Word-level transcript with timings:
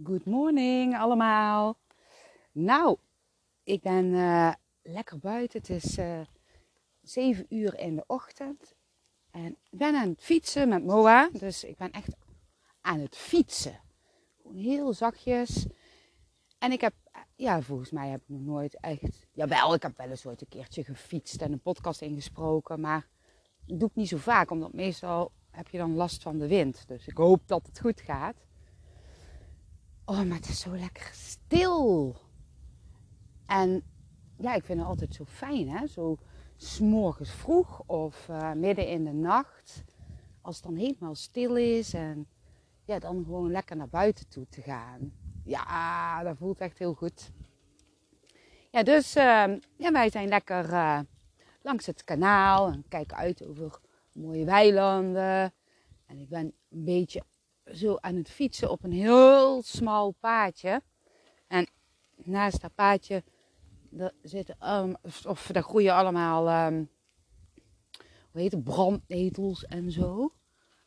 Good 0.00 0.24
morning 0.24 0.98
allemaal. 0.98 1.76
Nou, 2.52 2.96
ik 3.62 3.82
ben 3.82 4.14
eh, 4.14 4.52
lekker 4.82 5.18
buiten. 5.18 5.58
Het 5.58 5.70
is 5.70 5.98
uh, 5.98 6.20
7 7.02 7.46
uur 7.48 7.78
in 7.78 7.96
de 7.96 8.04
ochtend. 8.06 8.74
En 9.30 9.56
ik 9.70 9.78
ben 9.78 9.94
aan 9.94 10.08
het 10.08 10.22
fietsen 10.22 10.68
met 10.68 10.84
Moa. 10.84 11.28
Dus 11.32 11.64
ik 11.64 11.76
ben 11.76 11.90
echt 11.90 12.16
aan 12.80 13.00
het 13.00 13.16
fietsen. 13.16 13.80
Gewoon 14.42 14.56
heel 14.56 14.92
zachtjes. 14.92 15.66
En 16.58 16.72
ik 16.72 16.80
heb, 16.80 16.94
ja, 17.36 17.62
volgens 17.62 17.90
mij 17.90 18.08
heb 18.08 18.20
ik 18.20 18.28
nog 18.28 18.40
nooit 18.40 18.80
echt. 18.80 19.26
Jawel, 19.32 19.74
ik 19.74 19.82
heb 19.82 19.96
wel 19.96 20.10
eens 20.10 20.26
ooit 20.26 20.40
een 20.40 20.48
keertje 20.48 20.84
gefietst 20.84 21.42
en 21.42 21.52
een 21.52 21.60
podcast 21.60 22.02
ingesproken. 22.02 22.80
Maar 22.80 23.08
dat 23.66 23.78
doe 23.80 23.88
ik 23.88 23.94
niet 23.94 24.08
zo 24.08 24.16
vaak, 24.16 24.50
omdat 24.50 24.72
meestal 24.72 25.32
heb 25.50 25.68
je 25.68 25.78
dan 25.78 25.94
last 25.94 26.22
van 26.22 26.38
de 26.38 26.48
wind. 26.48 26.88
Dus 26.88 27.06
ik 27.06 27.16
hoop 27.16 27.48
dat 27.48 27.66
het 27.66 27.80
goed 27.80 28.00
gaat. 28.00 28.36
Oh, 30.12 30.22
maar 30.22 30.36
het 30.36 30.48
is 30.48 30.60
zo 30.60 30.76
lekker 30.76 31.10
stil. 31.12 32.16
En 33.46 33.82
ja, 34.38 34.54
ik 34.54 34.64
vind 34.64 34.78
het 34.78 34.88
altijd 34.88 35.14
zo 35.14 35.24
fijn, 35.24 35.68
hè? 35.68 35.86
Zo 35.86 36.18
s'morgens 36.56 37.30
vroeg 37.30 37.82
of 37.86 38.28
uh, 38.28 38.52
midden 38.52 38.88
in 38.88 39.04
de 39.04 39.12
nacht. 39.12 39.84
Als 40.40 40.56
het 40.56 40.64
dan 40.64 40.76
helemaal 40.76 41.14
stil 41.14 41.56
is 41.56 41.94
en 41.94 42.26
ja, 42.84 42.98
dan 42.98 43.24
gewoon 43.24 43.50
lekker 43.50 43.76
naar 43.76 43.88
buiten 43.88 44.28
toe 44.28 44.46
te 44.48 44.62
gaan. 44.62 45.12
Ja, 45.44 46.22
dat 46.22 46.36
voelt 46.36 46.60
echt 46.60 46.78
heel 46.78 46.94
goed. 46.94 47.30
Ja, 48.70 48.82
dus 48.82 49.16
uh, 49.16 49.44
ja, 49.76 49.92
wij 49.92 50.10
zijn 50.10 50.28
lekker 50.28 50.72
uh, 50.72 51.00
langs 51.62 51.86
het 51.86 52.04
kanaal 52.04 52.68
en 52.68 52.84
kijken 52.88 53.16
uit 53.16 53.46
over 53.46 53.80
mooie 54.12 54.44
weilanden. 54.44 55.52
En 56.06 56.18
ik 56.18 56.28
ben 56.28 56.54
een 56.70 56.84
beetje 56.84 57.22
zo 57.64 57.96
aan 57.96 58.14
het 58.14 58.30
fietsen 58.30 58.70
op 58.70 58.84
een 58.84 58.92
heel 58.92 59.62
smal 59.62 60.10
paadje. 60.20 60.82
En 61.46 61.66
naast 62.16 62.60
dat 62.60 62.74
paadje 62.74 63.22
zitten, 64.22 64.56
um, 64.74 64.96
of 65.26 65.46
daar 65.52 65.62
groeien 65.62 65.94
allemaal, 65.94 66.66
um, 66.66 66.90
hoe 68.30 68.40
heet 68.40 68.52
het, 68.52 68.64
brandnetels 68.64 69.64
en 69.64 69.90
zo. 69.90 70.32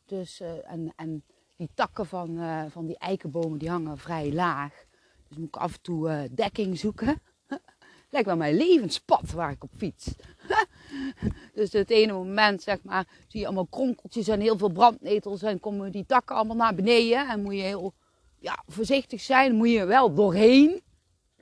Dus, 0.04 0.40
uh, 0.40 0.70
en, 0.70 0.92
en 0.96 1.24
die 1.56 1.70
takken 1.74 2.06
van, 2.06 2.30
uh, 2.30 2.64
van 2.68 2.86
die 2.86 2.98
eikenbomen 2.98 3.58
die 3.58 3.70
hangen 3.70 3.98
vrij 3.98 4.32
laag. 4.32 4.84
Dus 5.28 5.36
moet 5.36 5.48
ik 5.48 5.56
af 5.56 5.74
en 5.74 5.82
toe 5.82 6.08
uh, 6.08 6.22
dekking 6.30 6.78
zoeken. 6.78 7.20
Lijkt 8.10 8.26
wel 8.26 8.36
mijn 8.36 8.56
levenspad 8.56 9.30
waar 9.30 9.50
ik 9.50 9.64
op 9.64 9.70
fiets. 9.76 10.14
dus 11.54 11.72
het 11.72 11.90
ene 11.90 12.12
moment, 12.12 12.62
zeg 12.62 12.82
maar, 12.82 13.06
zie 13.28 13.40
je 13.40 13.46
allemaal 13.46 13.66
kronkeltjes 13.66 14.28
en 14.28 14.40
heel 14.40 14.58
veel 14.58 14.72
brandnetels. 14.72 15.42
En 15.42 15.60
komen 15.60 15.92
die 15.92 16.06
takken 16.06 16.36
allemaal 16.36 16.56
naar 16.56 16.74
beneden. 16.74 17.28
En 17.28 17.42
moet 17.42 17.54
je 17.54 17.62
heel 17.62 17.94
ja, 18.38 18.62
voorzichtig 18.66 19.20
zijn. 19.20 19.54
Moet 19.54 19.70
je 19.70 19.84
wel 19.84 20.14
doorheen. 20.14 20.82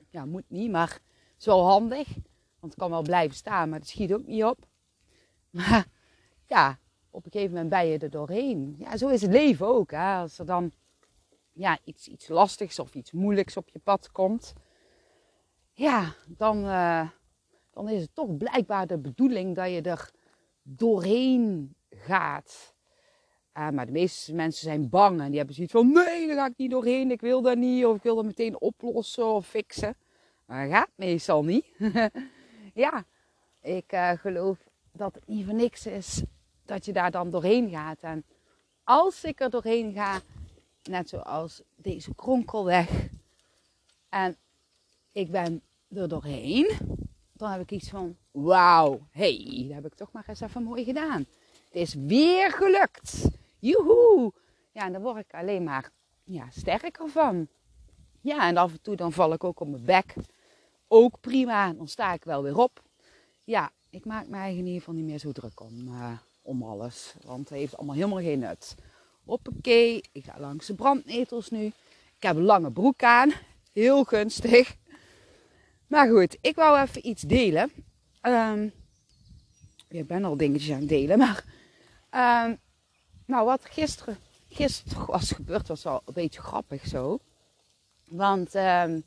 Ja, 0.09 0.25
moet 0.25 0.43
niet, 0.47 0.71
maar 0.71 0.99
zo 1.37 1.61
handig. 1.61 2.07
Want 2.59 2.73
het 2.73 2.75
kan 2.75 2.89
wel 2.89 3.01
blijven 3.01 3.35
staan, 3.35 3.69
maar 3.69 3.79
het 3.79 3.87
schiet 3.87 4.13
ook 4.13 4.25
niet 4.25 4.43
op. 4.43 4.59
Maar 5.55 5.87
ja, 6.47 6.79
op 7.09 7.25
een 7.25 7.31
gegeven 7.31 7.53
moment 7.53 7.69
ben 7.69 7.87
je 7.87 7.97
er 7.97 8.09
doorheen. 8.09 8.75
Ja, 8.79 8.97
zo 8.97 9.07
is 9.07 9.21
het 9.21 9.31
leven 9.31 9.67
ook. 9.67 9.91
Hè? 9.91 10.15
Als 10.15 10.39
er 10.39 10.45
dan 10.45 10.71
ja, 11.53 11.77
iets, 11.83 12.07
iets 12.07 12.27
lastigs 12.27 12.79
of 12.79 12.95
iets 12.95 13.11
moeilijks 13.11 13.57
op 13.57 13.69
je 13.69 13.79
pad 13.79 14.11
komt. 14.11 14.53
Ja, 15.73 16.13
dan, 16.27 16.57
uh, 16.65 17.09
dan 17.75 17.89
is 17.89 18.01
het 18.01 18.09
toch 18.15 18.37
blijkbaar 18.37 18.87
de 18.87 18.97
bedoeling 18.97 19.55
dat 19.55 19.69
je 19.69 19.81
er 19.81 20.11
doorheen 20.61 21.75
gaat. 21.89 22.73
Uh, 23.57 23.69
maar 23.69 23.85
de 23.85 23.91
meeste 23.91 24.33
mensen 24.33 24.63
zijn 24.63 24.89
bang 24.89 25.21
en 25.21 25.27
die 25.27 25.37
hebben 25.37 25.55
zoiets 25.55 25.73
van: 25.73 25.91
nee, 25.91 26.27
daar 26.27 26.35
ga 26.35 26.45
ik 26.45 26.57
niet 26.57 26.71
doorheen, 26.71 27.11
ik 27.11 27.21
wil 27.21 27.41
dat 27.41 27.57
niet, 27.57 27.85
of 27.85 27.95
ik 27.95 28.03
wil 28.03 28.15
dat 28.15 28.25
meteen 28.25 28.59
oplossen 28.61 29.25
of 29.25 29.47
fixen. 29.47 29.95
Maar 30.45 30.67
dat 30.67 30.77
gaat 30.77 30.89
meestal 30.95 31.43
niet. 31.43 31.65
ja, 32.85 33.05
ik 33.61 33.93
uh, 33.93 34.11
geloof 34.11 34.57
dat 34.91 35.15
het 35.15 35.27
niet 35.27 35.45
voor 35.45 35.53
niks 35.53 35.85
is 35.85 36.23
dat 36.65 36.85
je 36.85 36.93
daar 36.93 37.11
dan 37.11 37.29
doorheen 37.29 37.69
gaat. 37.69 38.01
En 38.01 38.25
als 38.83 39.23
ik 39.23 39.39
er 39.39 39.49
doorheen 39.49 39.93
ga, 39.93 40.21
net 40.83 41.09
zoals 41.09 41.61
deze 41.75 42.15
kronkelweg, 42.15 43.09
en 44.09 44.37
ik 45.11 45.31
ben 45.31 45.61
er 45.89 46.07
doorheen, 46.07 46.67
dan 47.37 47.51
heb 47.51 47.61
ik 47.61 47.71
iets 47.71 47.89
van, 47.89 48.15
wauw, 48.31 49.07
hey, 49.11 49.65
dat 49.67 49.75
heb 49.75 49.85
ik 49.85 49.93
toch 49.93 50.11
maar 50.11 50.23
eens 50.27 50.41
even 50.41 50.63
mooi 50.63 50.83
gedaan. 50.83 51.25
Het 51.65 51.81
is 51.81 51.93
weer 51.93 52.51
gelukt. 52.51 53.27
Joehoe. 53.59 54.31
Ja, 54.71 54.85
en 54.85 54.91
daar 54.91 55.01
word 55.01 55.17
ik 55.17 55.33
alleen 55.33 55.63
maar 55.63 55.91
ja, 56.23 56.47
sterker 56.49 57.09
van. 57.09 57.47
Ja, 58.21 58.47
en 58.47 58.57
af 58.57 58.71
en 58.71 58.81
toe 58.81 58.95
dan 58.95 59.11
val 59.11 59.33
ik 59.33 59.43
ook 59.43 59.59
op 59.59 59.67
mijn 59.67 59.85
bek. 59.85 60.13
Ook 60.87 61.19
prima, 61.19 61.73
dan 61.73 61.87
sta 61.87 62.13
ik 62.13 62.23
wel 62.23 62.43
weer 62.43 62.57
op. 62.57 62.83
Ja, 63.43 63.71
ik 63.89 64.05
maak 64.05 64.27
me 64.27 64.35
eigenlijk 64.35 64.59
in 64.59 64.65
ieder 64.65 64.79
geval 64.79 64.93
niet 64.93 65.05
meer 65.05 65.19
zo 65.19 65.31
druk 65.31 65.61
om, 65.61 65.87
uh, 65.87 66.11
om 66.41 66.63
alles. 66.63 67.13
Want 67.25 67.49
het 67.49 67.57
heeft 67.57 67.77
allemaal 67.77 67.95
helemaal 67.95 68.19
geen 68.19 68.39
nut. 68.39 68.75
Hoppakee, 69.25 70.03
ik 70.11 70.23
ga 70.25 70.39
langs 70.39 70.65
de 70.65 70.73
brandnetels 70.73 71.49
nu. 71.49 71.65
Ik 72.15 72.23
heb 72.23 72.35
een 72.35 72.43
lange 72.43 72.71
broek 72.71 73.03
aan. 73.03 73.31
Heel 73.73 74.03
gunstig. 74.03 74.75
Maar 75.87 76.09
goed, 76.09 76.37
ik 76.41 76.55
wou 76.55 76.81
even 76.81 77.07
iets 77.07 77.21
delen. 77.21 77.71
Um, 78.21 78.71
ik 79.87 80.07
ben 80.07 80.23
al 80.23 80.37
dingetjes 80.37 80.71
aan 80.71 80.79
het 80.79 80.89
delen, 80.89 81.17
maar... 81.17 81.43
Um, 82.45 82.59
nou, 83.25 83.45
wat 83.45 83.65
gisteren, 83.65 84.17
gisteren 84.49 85.05
was 85.05 85.31
gebeurd, 85.31 85.67
was 85.67 85.83
wel 85.83 86.01
een 86.05 86.13
beetje 86.13 86.41
grappig 86.41 86.87
zo. 86.87 87.19
Want... 88.07 88.55
Um, 88.55 89.03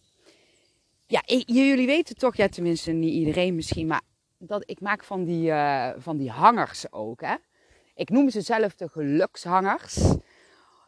ja, 1.07 1.23
jullie 1.47 1.87
weten 1.87 2.17
toch, 2.17 2.37
ja 2.37 2.49
tenminste 2.49 2.91
niet 2.91 3.13
iedereen 3.13 3.55
misschien, 3.55 3.87
maar 3.87 4.03
dat 4.39 4.63
ik 4.67 4.81
maak 4.81 5.05
van 5.05 5.25
die, 5.25 5.51
uh, 5.51 5.91
van 5.99 6.17
die 6.17 6.31
hangers 6.31 6.93
ook. 6.93 7.21
Hè? 7.21 7.35
Ik 7.95 8.11
noem 8.11 8.31
ze 8.31 8.41
zelf 8.41 8.75
de 8.75 8.89
gelukshangers. 8.89 9.99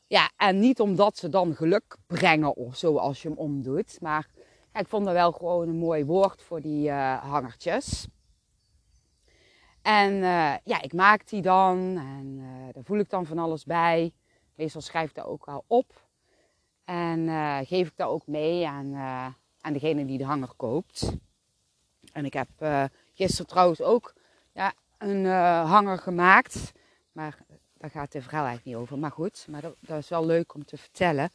Ja, 0.07 0.31
en 0.37 0.59
niet 0.59 0.81
omdat 0.81 1.17
ze 1.17 1.28
dan 1.28 1.55
geluk 1.55 1.97
brengen 2.07 2.57
of 2.57 2.77
zo 2.77 2.97
als 2.97 3.22
je 3.22 3.28
hem 3.28 3.37
omdoet. 3.37 4.01
Maar 4.01 4.28
ik 4.73 4.89
vond 4.89 5.05
dat 5.05 5.15
wel 5.15 5.33
gewoon 5.33 5.69
een 5.69 5.79
mooi 5.79 6.05
woord 6.05 6.43
voor 6.43 6.61
die 6.61 6.89
uh, 6.89 7.17
hangertjes. 7.31 8.07
En 9.83 10.13
uh, 10.13 10.55
ja, 10.65 10.83
ik 10.83 10.93
maak 10.93 11.29
die 11.29 11.43
dan 11.43 11.79
en 11.97 12.39
uh, 12.39 12.73
daar 12.73 12.85
voel 12.85 12.99
ik 12.99 13.11
dan 13.11 13.27
van 13.27 13.39
alles 13.39 13.65
bij. 13.65 14.13
Meestal 14.55 14.81
schrijf 14.81 15.09
ik 15.09 15.15
dat 15.15 15.27
ook 15.27 15.49
al 15.49 15.65
op. 15.67 16.09
En 16.85 17.29
geef 17.67 17.89
ik 17.89 17.97
dat 17.97 18.09
ook 18.09 18.27
mee 18.27 18.69
aan, 18.69 18.95
aan 19.61 19.73
degene 19.73 20.05
die 20.05 20.19
de 20.19 20.25
hanger 20.25 20.53
koopt. 20.57 21.13
En 22.13 22.25
ik 22.25 22.33
heb 22.33 22.49
gisteren 23.13 23.47
trouwens 23.47 23.81
ook 23.81 24.15
ja, 24.53 24.73
een 24.99 25.27
hanger 25.67 25.99
gemaakt. 25.99 26.73
Maar 27.13 27.39
daar 27.79 27.91
gaat 27.91 28.13
de 28.13 28.23
verhaal 28.23 28.45
eigenlijk 28.45 28.77
niet 28.77 28.85
over. 28.85 28.99
Maar 28.99 29.11
goed, 29.11 29.47
maar 29.51 29.61
dat, 29.61 29.75
dat 29.81 29.99
is 29.99 30.09
wel 30.09 30.27
leuk 30.27 30.55
om 30.55 30.65
te 30.65 30.77
vertellen. 30.77 31.31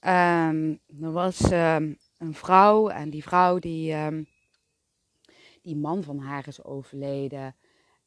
Um, 0.00 0.80
was 0.96 1.50
um, 1.52 1.98
een 2.18 2.34
vrouw 2.34 2.88
en 2.88 3.10
die 3.10 3.22
vrouw, 3.22 3.58
die, 3.58 3.94
um, 3.94 4.28
die 5.62 5.76
man 5.76 6.02
van 6.02 6.18
haar 6.18 6.48
is 6.48 6.64
overleden. 6.64 7.56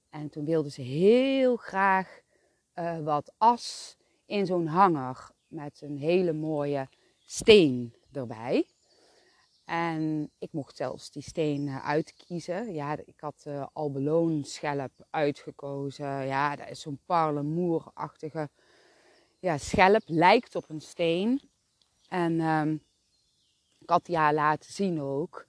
En 0.10 0.30
toen 0.30 0.46
wilde 0.46 0.70
ze 0.70 0.82
heel 0.82 1.56
graag 1.56 2.20
uh, 2.76 3.00
wat 3.00 3.34
as 3.38 3.98
in 4.26 4.46
zo'n 4.46 4.68
hanger 4.68 5.30
met 5.48 5.82
een 5.82 5.98
hele 5.98 6.34
mooie 6.34 6.90
steen 7.26 7.96
erbij. 8.12 8.68
En 9.66 10.32
ik 10.40 10.52
mocht 10.52 10.76
zelfs 10.76 11.12
die 11.12 11.22
steen 11.22 11.68
uh, 11.68 11.86
uitkiezen. 11.86 12.74
Ja, 12.74 12.98
ik 13.06 13.20
had 13.20 13.44
uh, 13.48 13.66
albeloonschelp 13.74 14.92
uitgekozen. 15.10 16.26
Ja, 16.26 16.56
dat 16.56 16.70
is 16.70 16.82
zo'n 16.82 17.00
parlemoerachtige 17.06 18.50
ja, 19.40 19.58
schelp. 19.58 20.02
Lijkt 20.06 20.56
op 20.56 20.70
een 20.70 20.82
steen. 20.82 21.42
En 22.08 22.40
um, 22.42 22.84
haar 24.04 24.34
laten 24.34 24.74
zien 24.74 25.02
ook. 25.02 25.48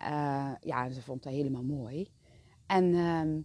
Uh, 0.00 0.52
ja, 0.60 0.90
ze 0.90 1.02
vond 1.02 1.22
dat 1.22 1.32
helemaal 1.32 1.62
mooi. 1.62 2.10
En 2.66 2.94
um, 2.94 3.44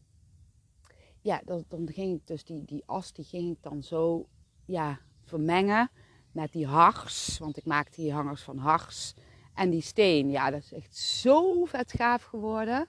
ja, 1.21 1.41
dan, 1.45 1.63
dan 1.67 1.89
ging 1.91 2.15
ik 2.15 2.27
dus 2.27 2.43
die, 2.43 2.65
die 2.65 2.83
as, 2.85 3.13
die 3.13 3.25
ging 3.25 3.51
ik 3.51 3.61
dan 3.61 3.83
zo 3.83 4.27
ja, 4.65 4.99
vermengen 5.23 5.91
met 6.31 6.51
die 6.51 6.67
hars. 6.67 7.37
Want 7.37 7.57
ik 7.57 7.65
maakte 7.65 8.01
die 8.01 8.13
hangers 8.13 8.41
van 8.41 8.57
hars. 8.57 9.13
En 9.53 9.69
die 9.69 9.81
steen, 9.81 10.29
ja, 10.29 10.49
dat 10.49 10.61
is 10.61 10.73
echt 10.73 10.95
zo 10.97 11.65
vet 11.65 11.91
gaaf 11.91 12.23
geworden. 12.23 12.87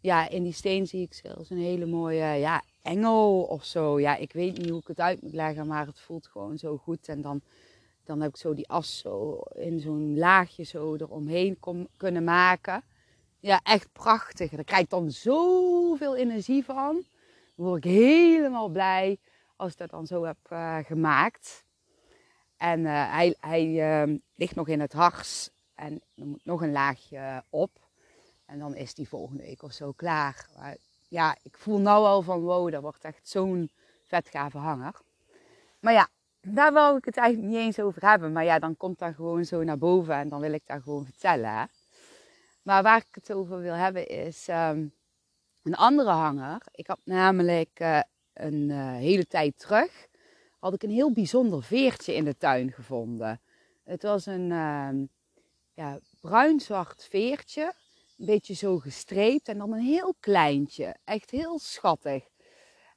Ja, 0.00 0.28
in 0.28 0.42
die 0.42 0.52
steen 0.52 0.86
zie 0.86 1.02
ik 1.02 1.14
zelfs 1.14 1.50
een 1.50 1.58
hele 1.58 1.86
mooie, 1.86 2.24
ja, 2.24 2.62
engel 2.82 3.42
of 3.42 3.64
zo. 3.64 4.00
Ja, 4.00 4.16
ik 4.16 4.32
weet 4.32 4.58
niet 4.58 4.68
hoe 4.68 4.80
ik 4.80 4.86
het 4.86 5.00
uit 5.00 5.22
moet 5.22 5.32
leggen, 5.32 5.66
maar 5.66 5.86
het 5.86 6.00
voelt 6.00 6.26
gewoon 6.26 6.58
zo 6.58 6.76
goed. 6.76 7.08
En 7.08 7.20
dan, 7.20 7.40
dan 8.06 8.20
heb 8.20 8.30
ik 8.30 8.36
zo 8.36 8.54
die 8.54 8.68
as 8.68 8.98
zo 8.98 9.40
in 9.54 9.80
zo'n 9.80 10.18
laagje 10.18 10.62
zo 10.62 10.94
eromheen 10.94 11.58
kunnen 11.96 12.24
maken. 12.24 12.82
Ja, 13.40 13.60
echt 13.62 13.92
prachtig. 13.92 14.50
Daar 14.50 14.64
krijg 14.64 14.82
ik 14.82 14.90
dan 14.90 15.10
zoveel 15.10 16.16
energie 16.16 16.64
van. 16.64 17.04
Dan 17.54 17.66
word 17.66 17.84
ik 17.84 17.90
helemaal 17.90 18.68
blij 18.68 19.18
als 19.56 19.72
ik 19.72 19.78
dat 19.78 19.90
dan 19.90 20.06
zo 20.06 20.24
heb 20.24 20.36
uh, 20.52 20.78
gemaakt. 20.78 21.64
En 22.56 22.84
hij, 22.84 23.36
hij 23.40 24.00
ehm, 24.00 24.16
ligt 24.34 24.54
nog 24.54 24.68
in 24.68 24.80
het 24.80 24.92
hars. 24.92 25.50
En 25.74 26.02
er 26.14 26.26
moet 26.26 26.44
nog 26.44 26.62
een 26.62 26.72
laagje 26.72 27.42
op. 27.50 27.70
En 28.44 28.58
dan 28.58 28.74
is 28.74 28.94
die 28.94 29.08
volgende 29.08 29.42
week 29.42 29.62
of 29.62 29.72
zo 29.72 29.92
klaar. 29.92 30.48
Ja, 31.08 31.36
ik 31.42 31.56
voel 31.58 31.78
nou 31.78 32.04
al 32.04 32.22
van 32.22 32.40
wow, 32.40 32.70
dat 32.70 32.82
wordt 32.82 33.04
echt 33.04 33.28
zo'n 33.28 33.70
vetgave 34.04 34.58
hanger. 34.58 35.00
Maar 35.80 35.92
ja, 35.92 36.08
daar 36.48 36.72
wou 36.72 36.96
ik 36.96 37.04
het 37.04 37.16
eigenlijk 37.16 37.52
niet 37.52 37.58
eens 37.58 37.80
over 37.80 38.08
hebben. 38.08 38.32
Maar 38.32 38.44
ja, 38.44 38.58
dan 38.58 38.76
komt 38.76 38.98
dat 38.98 39.14
gewoon 39.14 39.44
zo 39.44 39.62
naar 39.62 39.78
boven 39.78 40.14
en 40.14 40.28
dan 40.28 40.40
wil 40.40 40.52
ik 40.52 40.66
dat 40.66 40.82
gewoon 40.82 41.04
vertellen. 41.04 41.68
Maar 42.62 42.82
waar 42.82 42.98
ik 43.08 43.14
het 43.14 43.32
over 43.32 43.60
wil 43.60 43.74
hebben 43.74 44.06
is 44.08 44.48
um, 44.48 44.92
een 45.62 45.74
andere 45.74 46.10
hanger. 46.10 46.62
Ik 46.72 46.86
had 46.86 47.00
namelijk 47.04 47.80
uh, 47.80 48.00
een 48.32 48.68
uh, 48.68 48.92
hele 48.92 49.26
tijd 49.26 49.58
terug 49.58 50.08
had 50.58 50.74
ik 50.74 50.82
een 50.82 50.90
heel 50.90 51.12
bijzonder 51.12 51.62
veertje 51.62 52.14
in 52.14 52.24
de 52.24 52.36
tuin 52.36 52.72
gevonden. 52.72 53.40
Het 53.84 54.02
was 54.02 54.26
een 54.26 54.50
uh, 54.50 54.88
ja, 55.74 55.98
bruin-zwart 56.20 57.06
veertje, 57.10 57.72
een 58.18 58.26
beetje 58.26 58.54
zo 58.54 58.78
gestreept 58.78 59.48
en 59.48 59.58
dan 59.58 59.72
een 59.72 59.80
heel 59.80 60.14
kleintje. 60.20 60.96
Echt 61.04 61.30
heel 61.30 61.58
schattig. 61.58 62.24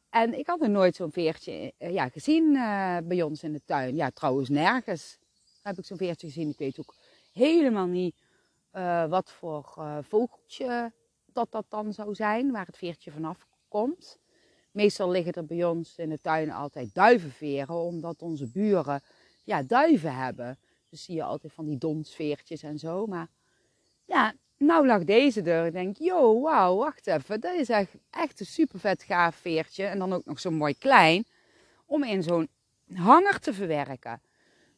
En 0.10 0.40
ik 0.40 0.48
had 0.48 0.62
er 0.62 0.70
nooit 0.70 0.96
zo'n 0.96 1.12
veertje 1.12 1.74
uh, 1.80 1.92
ja, 1.92 2.10
gezien 2.10 2.54
uh, 2.54 2.98
bij 3.04 3.22
ons 3.22 3.44
in 3.44 3.54
de 3.54 3.62
tuin. 3.66 3.96
Ja, 3.96 4.10
trouwens 4.10 4.50
nergens 4.50 5.18
heb 5.62 5.78
ik 5.78 5.86
zo'n 5.86 5.98
veertje 5.98 6.28
gezien. 6.28 6.50
Ik 6.50 6.58
weet 6.58 6.80
ook 6.80 6.96
helemaal 7.34 7.86
niet 7.86 8.16
uh, 8.74 9.06
wat 9.06 9.32
voor 9.32 9.74
vogeltje 10.02 10.92
dat 11.26 11.52
dat 11.52 11.66
dan 11.70 11.94
zou 11.94 12.16
zijn, 12.16 12.52
waar 12.52 12.66
het 12.66 12.78
veertje 12.78 13.12
vanaf 13.12 13.48
komt. 13.68 14.20
Meestal 14.72 15.10
liggen 15.10 15.34
er 15.34 15.46
bij 15.46 15.66
ons 15.66 15.98
in 15.98 16.10
de 16.10 16.20
tuin 16.22 16.52
altijd 16.52 16.94
duivenveren, 16.94 17.76
omdat 17.76 18.22
onze 18.22 18.48
buren 18.48 19.02
ja, 19.44 19.64
duiven 19.64 20.16
hebben. 20.16 20.60
Dus 20.90 21.04
zie 21.04 21.16
je 21.16 21.24
altijd 21.24 21.54
van 21.54 21.66
die 21.66 21.78
donsveertjes 21.78 22.64
en 22.64 22.80
zo. 22.80 23.06
Maar 23.06 23.28
ja, 24.06 24.34
nou 24.60 24.86
lag 24.86 25.04
deze 25.04 25.42
er. 25.42 25.66
Ik 25.66 25.74
denk, 25.74 25.98
yo, 25.98 26.42
wauw, 26.42 26.76
wacht 26.76 27.08
even. 27.08 27.42
Dat 27.42 27.54
is 27.54 27.70
echt, 27.70 28.40
een 28.40 28.46
super 28.46 28.80
vet 28.80 29.04
gaaf 29.04 29.36
veertje. 29.36 29.86
En 29.86 30.00
dan 30.00 30.14
ook 30.14 30.26
nog 30.26 30.40
zo 30.40 30.52
mooi 30.52 30.78
klein. 30.78 31.26
Om 31.86 32.04
in 32.04 32.24
zo'n 32.24 32.50
hanger 32.94 33.40
te 33.40 33.54
verwerken. 33.54 34.22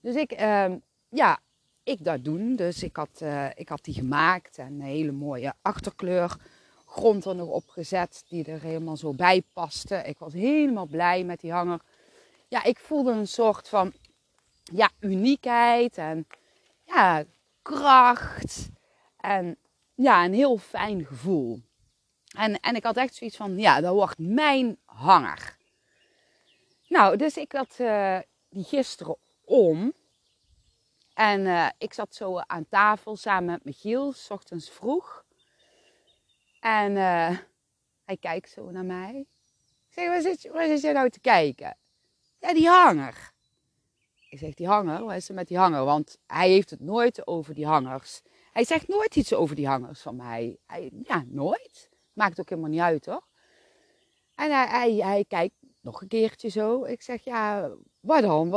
Dus 0.02 0.16
ik, 0.16 0.42
uh, 0.42 0.74
ja, 1.10 1.40
ik 1.84 2.04
dat 2.04 2.24
doen. 2.24 2.56
Dus 2.56 2.84
ik 2.84 2.96
had, 2.96 3.20
uh, 3.24 3.50
ik 3.56 3.70
had 3.70 3.84
die 3.84 3.94
gemaakt. 3.94 4.58
En 4.58 4.68
een 4.68 4.82
hele 4.82 5.12
mooie 5.12 5.54
achterkleur 5.62 6.36
grond 6.86 7.26
er 7.26 7.36
nog 7.36 7.48
op 7.48 7.68
gezet. 7.68 8.24
Die 8.28 8.46
er 8.46 8.62
helemaal 8.62 8.98
zo 8.98 9.14
bij 9.14 9.44
paste. 9.54 9.96
Ik 9.96 10.18
was 10.18 10.34
helemaal 10.34 10.88
blij 10.88 11.24
met 11.24 11.40
die 11.40 11.52
hanger. 11.52 11.82
Ja, 12.48 12.64
ik 12.64 12.80
voelde 12.80 13.12
een 13.12 13.28
soort 13.28 13.70
van 13.70 13.94
ja, 14.64 14.90
uniekheid. 15.00 15.98
En 15.98 16.28
ja, 16.84 17.24
kracht. 17.62 18.70
En 19.18 19.58
ja, 20.02 20.26
een 20.26 20.34
heel 20.34 20.58
fijn 20.58 21.06
gevoel. 21.06 21.62
En, 22.36 22.60
en 22.60 22.76
ik 22.76 22.84
had 22.84 22.98
echt 22.98 23.16
zoiets 23.16 23.38
van, 23.38 23.58
ja, 23.58 23.82
dat 23.82 23.94
wordt 23.94 24.18
mijn 24.18 24.78
hanger. 24.86 25.58
Nou, 26.88 27.18
dus 27.18 27.38
ik 27.38 27.52
had 27.52 27.78
uh, 27.80 28.20
die 28.50 28.64
gisteren 28.64 29.18
om. 29.46 29.94
En 31.14 31.42
uh, 31.42 31.70
ik 31.78 31.94
zat 31.94 32.16
zo 32.16 32.38
aan 32.38 32.68
tafel 32.70 33.16
samen 33.16 33.46
met 33.46 33.64
Michiel, 33.64 34.12
s 34.14 34.30
ochtends 34.30 34.70
vroeg. 34.70 35.26
En 36.60 36.92
uh, 36.92 37.38
hij 38.06 38.18
kijkt 38.20 38.50
zo 38.50 38.72
naar 38.72 38.86
mij. 38.86 39.26
Ik 39.88 39.94
zeg, 39.94 40.08
waar 40.08 40.22
zit, 40.22 40.50
waar 40.52 40.68
zit 40.68 40.82
jij 40.82 40.94
nou 40.94 41.10
te 41.10 41.20
kijken? 41.20 41.78
Ja, 42.40 42.54
die 42.54 42.68
hanger. 42.68 43.32
Ik 44.30 44.38
zeg, 44.40 44.54
die 44.54 44.68
hanger? 44.68 45.06
Waar 45.06 45.16
is 45.16 45.30
er 45.30 45.36
met 45.36 45.48
die 45.48 45.58
hanger? 45.58 45.84
Want 45.86 46.18
hij 46.28 46.50
heeft 46.50 46.70
het 46.70 46.80
nooit 46.80 47.28
over 47.28 47.54
die 47.54 47.66
hangers. 47.66 48.22
Hij 48.52 48.64
zegt 48.64 48.88
nooit 48.88 49.16
iets 49.16 49.34
over 49.34 49.56
die 49.56 49.68
hangers 49.68 50.02
van 50.02 50.16
mij. 50.16 50.58
Hij, 50.66 50.92
ja, 51.04 51.24
nooit. 51.28 51.90
Maakt 52.14 52.40
ook 52.40 52.50
helemaal 52.50 52.70
niet 52.70 52.80
uit, 52.80 53.06
hoor. 53.06 53.24
En 54.36 54.52
hij, 54.52 54.94
hij, 54.94 55.26
kijkt 55.28 55.56
nog 55.82 56.02
een 56.02 56.08
keertje 56.08 56.50
zo. 56.50 56.84
Ik 56.84 57.02
zeg, 57.02 57.24
ja, 57.24 57.72
wat 58.00 58.22
dan? 58.22 58.50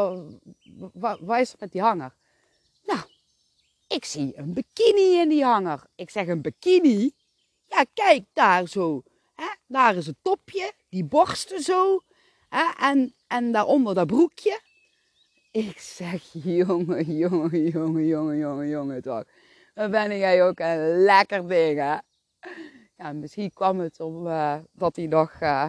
Wat, 0.93 1.41
is 1.41 1.53
er 1.53 1.57
met 1.59 1.73
die 1.73 1.81
hanger? 1.81 2.15
Nou, 2.83 3.01
ik 3.89 4.05
zie 4.05 4.39
een 4.39 4.53
bikini 4.53 5.21
in 5.21 5.29
die 5.29 5.45
hanger. 5.45 5.87
Ik 5.95 6.11
zeg, 6.11 6.27
een 6.27 6.43
bikini? 6.43 7.13
Ja, 7.67 7.85
kijk 7.95 8.25
daar 8.33 8.69
zo. 8.69 9.03
Hè? 9.35 9.47
Daar 9.67 9.97
is 9.97 10.07
het 10.07 10.17
topje, 10.23 10.73
die 10.89 11.05
borsten 11.05 11.63
zo. 11.63 12.01
Hè? 12.49 12.71
En, 12.79 13.15
en 13.27 13.53
daaronder 13.53 13.95
dat 13.95 14.07
broekje. 14.07 14.61
Ik 15.51 15.79
zeg, 15.79 16.25
jongen, 16.45 17.17
jongen, 17.17 17.71
jongen, 17.71 18.07
jongen, 18.07 18.39
jongen, 18.39 18.69
jongen, 18.69 19.03
toch. 19.03 19.25
Dan 19.75 19.91
ben 19.91 20.19
jij 20.19 20.45
ook 20.45 20.59
een 20.59 21.03
lekker 21.03 21.49
ding, 21.49 21.79
hè. 21.79 21.97
Ja, 22.97 23.13
misschien 23.13 23.53
kwam 23.53 23.79
het 23.79 24.01
omdat 24.01 24.67
uh, 24.79 24.95
hij 24.95 25.07
nog 25.07 25.33
uh, 25.41 25.69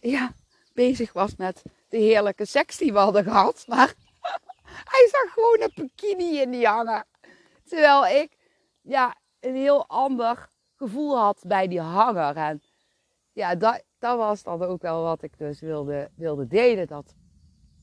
ja, 0.00 0.34
bezig 0.72 1.12
was 1.12 1.36
met 1.36 1.62
de 1.88 1.96
heerlijke 1.96 2.44
seks 2.44 2.76
die 2.76 2.92
we 2.92 2.98
hadden 2.98 3.24
gehad. 3.24 3.64
Maar 3.68 3.94
hij 4.92 5.08
zag 5.10 5.32
gewoon 5.32 5.60
een 5.60 5.72
bikini 5.74 6.40
in 6.40 6.50
die 6.50 6.66
hangen. 6.66 7.06
Terwijl 7.64 8.06
ik 8.06 8.36
ja, 8.82 9.16
een 9.40 9.54
heel 9.54 9.86
ander 9.86 10.48
gevoel 10.76 11.18
had 11.18 11.42
bij 11.46 11.68
die 11.68 11.80
hanger. 11.80 12.36
En 12.36 12.62
ja, 13.32 13.54
dat, 13.54 13.82
dat 13.98 14.16
was 14.16 14.42
dan 14.42 14.62
ook 14.62 14.82
wel 14.82 15.02
wat 15.02 15.22
ik 15.22 15.38
dus 15.38 15.60
wilde, 15.60 16.10
wilde 16.14 16.46
delen. 16.46 16.86
Dat 16.86 17.14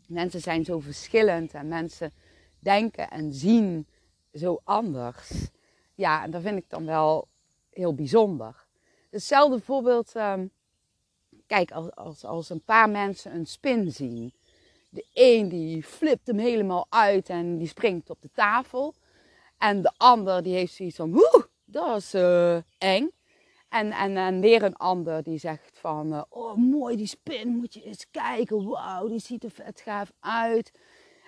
mensen 0.08 0.42
zijn 0.42 0.66
zo 0.66 0.80
verschillend 0.80 1.54
en 1.54 1.68
mensen 1.68 2.14
denken 2.60 3.10
en 3.10 3.34
zien 3.34 3.88
zo 4.34 4.62
anders. 4.64 5.50
Ja, 5.96 6.24
en 6.24 6.32
dat 6.32 6.42
vind 6.42 6.58
ik 6.58 6.70
dan 6.70 6.86
wel 6.86 7.28
heel 7.70 7.94
bijzonder. 7.94 8.66
Hetzelfde 9.10 9.60
voorbeeld, 9.60 10.16
um, 10.16 10.52
kijk, 11.46 11.72
als, 11.72 11.96
als, 11.96 12.26
als 12.26 12.50
een 12.50 12.64
paar 12.64 12.90
mensen 12.90 13.36
een 13.36 13.46
spin 13.46 13.92
zien. 13.92 14.34
De 14.90 15.06
een 15.14 15.50
die 15.50 15.84
flipt 15.84 16.28
hem 16.28 16.38
helemaal 16.38 16.86
uit 16.90 17.30
en 17.30 17.58
die 17.58 17.68
springt 17.68 18.10
op 18.10 18.22
de 18.22 18.30
tafel. 18.34 18.94
En 19.58 19.82
de 19.82 19.92
ander 19.98 20.44
die 20.44 20.54
heeft 20.54 20.74
zoiets 20.74 20.96
van, 20.96 21.12
woe, 21.12 21.48
dat 21.66 21.98
is 21.98 22.16
uh, 22.16 22.58
eng. 22.78 23.10
En, 23.70 23.92
en, 23.92 24.18
en 24.18 24.40
weer 24.40 24.64
een 24.64 24.76
ander 24.76 25.24
die 25.24 25.38
zegt 25.38 25.78
van, 25.80 26.14
uh, 26.14 26.24
oh 26.30 26.56
mooi 26.56 26.96
die 26.96 27.08
spin, 27.08 27.48
moet 27.48 27.74
je 27.74 27.84
eens 27.84 28.10
kijken. 28.12 28.68
Wauw, 28.68 29.08
die 29.08 29.20
ziet 29.20 29.44
er 29.44 29.52
vet 29.52 29.82
gaaf 29.82 30.12
uit. 30.20 30.72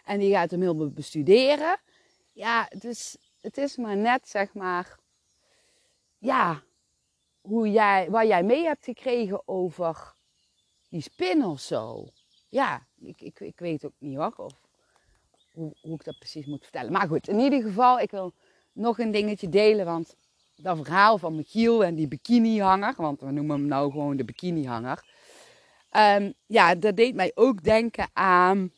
En 0.03 0.19
die 0.19 0.31
gaat 0.31 0.51
hem 0.51 0.61
helemaal 0.61 0.89
bestuderen. 0.89 1.79
Ja, 2.39 2.69
dus 2.77 3.17
het 3.41 3.57
is 3.57 3.77
maar 3.77 3.97
net 3.97 4.29
zeg 4.29 4.53
maar, 4.53 4.97
ja, 6.17 6.63
hoe 7.41 7.71
jij, 7.71 8.09
wat 8.09 8.27
jij 8.27 8.43
mee 8.43 8.63
hebt 8.63 8.83
gekregen 8.83 9.47
over 9.47 10.13
die 10.89 11.01
spin 11.01 11.45
of 11.45 11.59
zo. 11.59 12.07
Ja, 12.49 12.87
ik, 12.99 13.21
ik, 13.21 13.39
ik 13.39 13.59
weet 13.59 13.85
ook 13.85 13.93
niet 13.97 14.17
hoor, 14.17 14.33
of 14.37 14.53
hoe, 15.51 15.75
hoe 15.81 15.93
ik 15.93 16.03
dat 16.03 16.17
precies 16.19 16.45
moet 16.45 16.63
vertellen. 16.63 16.91
Maar 16.91 17.07
goed, 17.07 17.27
in 17.27 17.39
ieder 17.39 17.61
geval, 17.61 17.99
ik 17.99 18.11
wil 18.11 18.33
nog 18.71 18.99
een 18.99 19.11
dingetje 19.11 19.49
delen, 19.49 19.85
want 19.85 20.15
dat 20.55 20.77
verhaal 20.77 21.17
van 21.17 21.35
Michiel 21.35 21.83
en 21.83 21.95
die 21.95 22.07
bikinihanger, 22.07 22.93
want 22.97 23.21
we 23.21 23.31
noemen 23.31 23.57
hem 23.57 23.67
nou 23.67 23.91
gewoon 23.91 24.17
de 24.17 24.25
bikinihanger. 24.25 25.03
Um, 25.91 26.33
ja, 26.45 26.75
dat 26.75 26.95
deed 26.95 27.15
mij 27.15 27.31
ook 27.35 27.63
denken 27.63 28.09
aan, 28.13 28.73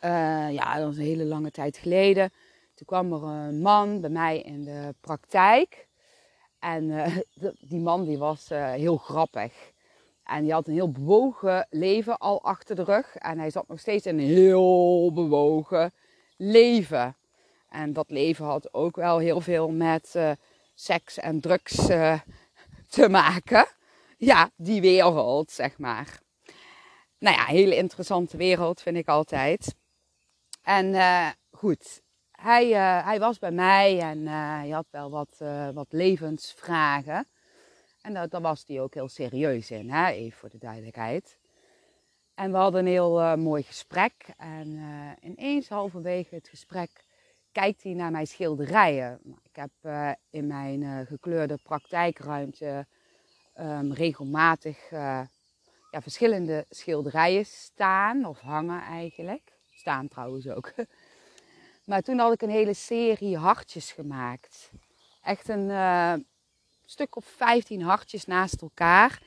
uh, 0.00 0.52
ja, 0.52 0.74
dat 0.74 0.84
was 0.84 0.96
een 0.96 1.02
hele 1.02 1.24
lange 1.24 1.50
tijd 1.50 1.76
geleden. 1.76 2.32
Toen 2.74 2.86
kwam 2.86 3.12
er 3.12 3.22
een 3.22 3.60
man 3.60 4.00
bij 4.00 4.10
mij 4.10 4.40
in 4.40 4.64
de 4.64 4.94
praktijk. 5.00 5.88
En 6.58 6.84
uh, 6.90 7.16
die 7.60 7.80
man 7.80 8.04
die 8.04 8.18
was 8.18 8.50
uh, 8.50 8.70
heel 8.70 8.96
grappig. 8.96 9.72
En 10.24 10.42
die 10.42 10.52
had 10.52 10.66
een 10.66 10.74
heel 10.74 10.90
bewogen 10.90 11.66
leven 11.70 12.18
al 12.18 12.42
achter 12.42 12.76
de 12.76 12.84
rug. 12.84 13.16
En 13.16 13.38
hij 13.38 13.50
zat 13.50 13.68
nog 13.68 13.80
steeds 13.80 14.06
in 14.06 14.18
een 14.18 14.26
heel 14.26 15.12
bewogen 15.12 15.92
leven. 16.36 17.16
En 17.68 17.92
dat 17.92 18.10
leven 18.10 18.44
had 18.44 18.74
ook 18.74 18.96
wel 18.96 19.18
heel 19.18 19.40
veel 19.40 19.70
met 19.70 20.12
uh, 20.16 20.30
seks 20.74 21.18
en 21.18 21.40
drugs 21.40 21.86
te 22.88 23.08
maken. 23.08 23.66
Ja, 24.18 24.50
die 24.56 24.80
wereld, 24.80 25.50
zeg 25.50 25.78
maar. 25.78 26.20
Nou 27.18 27.36
ja, 27.36 27.44
hele 27.44 27.76
interessante 27.76 28.36
wereld 28.36 28.80
vind 28.80 28.96
ik 28.96 29.08
altijd. 29.08 29.74
En 30.62 30.94
goed, 31.50 32.02
hij, 32.44 32.70
uh, 32.70 33.04
hij 33.04 33.18
was 33.18 33.38
bij 33.38 33.50
mij 33.50 34.00
en 34.00 34.18
uh, 34.18 34.30
hij 34.32 34.68
had 34.68 34.86
wel 34.90 35.10
wat, 35.10 35.38
uh, 35.42 35.68
wat 35.68 35.86
levensvragen. 35.90 37.26
En 38.02 38.28
daar 38.28 38.40
was 38.40 38.64
hij 38.66 38.80
ook 38.80 38.94
heel 38.94 39.08
serieus 39.08 39.70
in, 39.70 39.90
hè? 39.90 40.10
even 40.10 40.38
voor 40.38 40.48
de 40.48 40.58
duidelijkheid. 40.58 41.38
En 42.34 42.50
we 42.50 42.56
hadden 42.56 42.80
een 42.80 42.92
heel 42.92 43.36
mooi 43.36 43.62
gesprek. 43.62 44.12
En 44.36 44.80
ineens 45.20 45.68
halverwege 45.68 46.34
het 46.34 46.48
gesprek 46.48 47.04
kijkt 47.52 47.82
hij 47.82 47.92
naar 47.92 48.10
mijn 48.10 48.26
schilderijen. 48.26 49.20
Ik 49.42 49.56
heb 49.56 49.70
in 50.30 50.46
mijn 50.46 51.06
gekleurde 51.06 51.58
praktijkruimte 51.62 52.86
um, 53.60 53.92
regelmatig 53.92 54.90
ja, 54.90 56.00
verschillende 56.00 56.66
schilderijen 56.68 57.46
staan, 57.46 58.24
of 58.24 58.40
hangen 58.40 58.82
eigenlijk. 58.82 59.52
staan 59.70 60.08
trouwens 60.08 60.48
ook. 60.48 60.72
Maar 61.84 62.02
toen 62.02 62.18
had 62.18 62.32
ik 62.32 62.42
een 62.42 62.50
hele 62.50 62.74
serie 62.74 63.36
hartjes 63.36 63.92
gemaakt. 63.92 64.70
Echt 65.22 65.48
een 65.48 65.68
uh, 65.68 66.14
stuk 66.84 67.16
of 67.16 67.24
15 67.24 67.82
hartjes 67.82 68.26
naast 68.26 68.62
elkaar. 68.62 69.22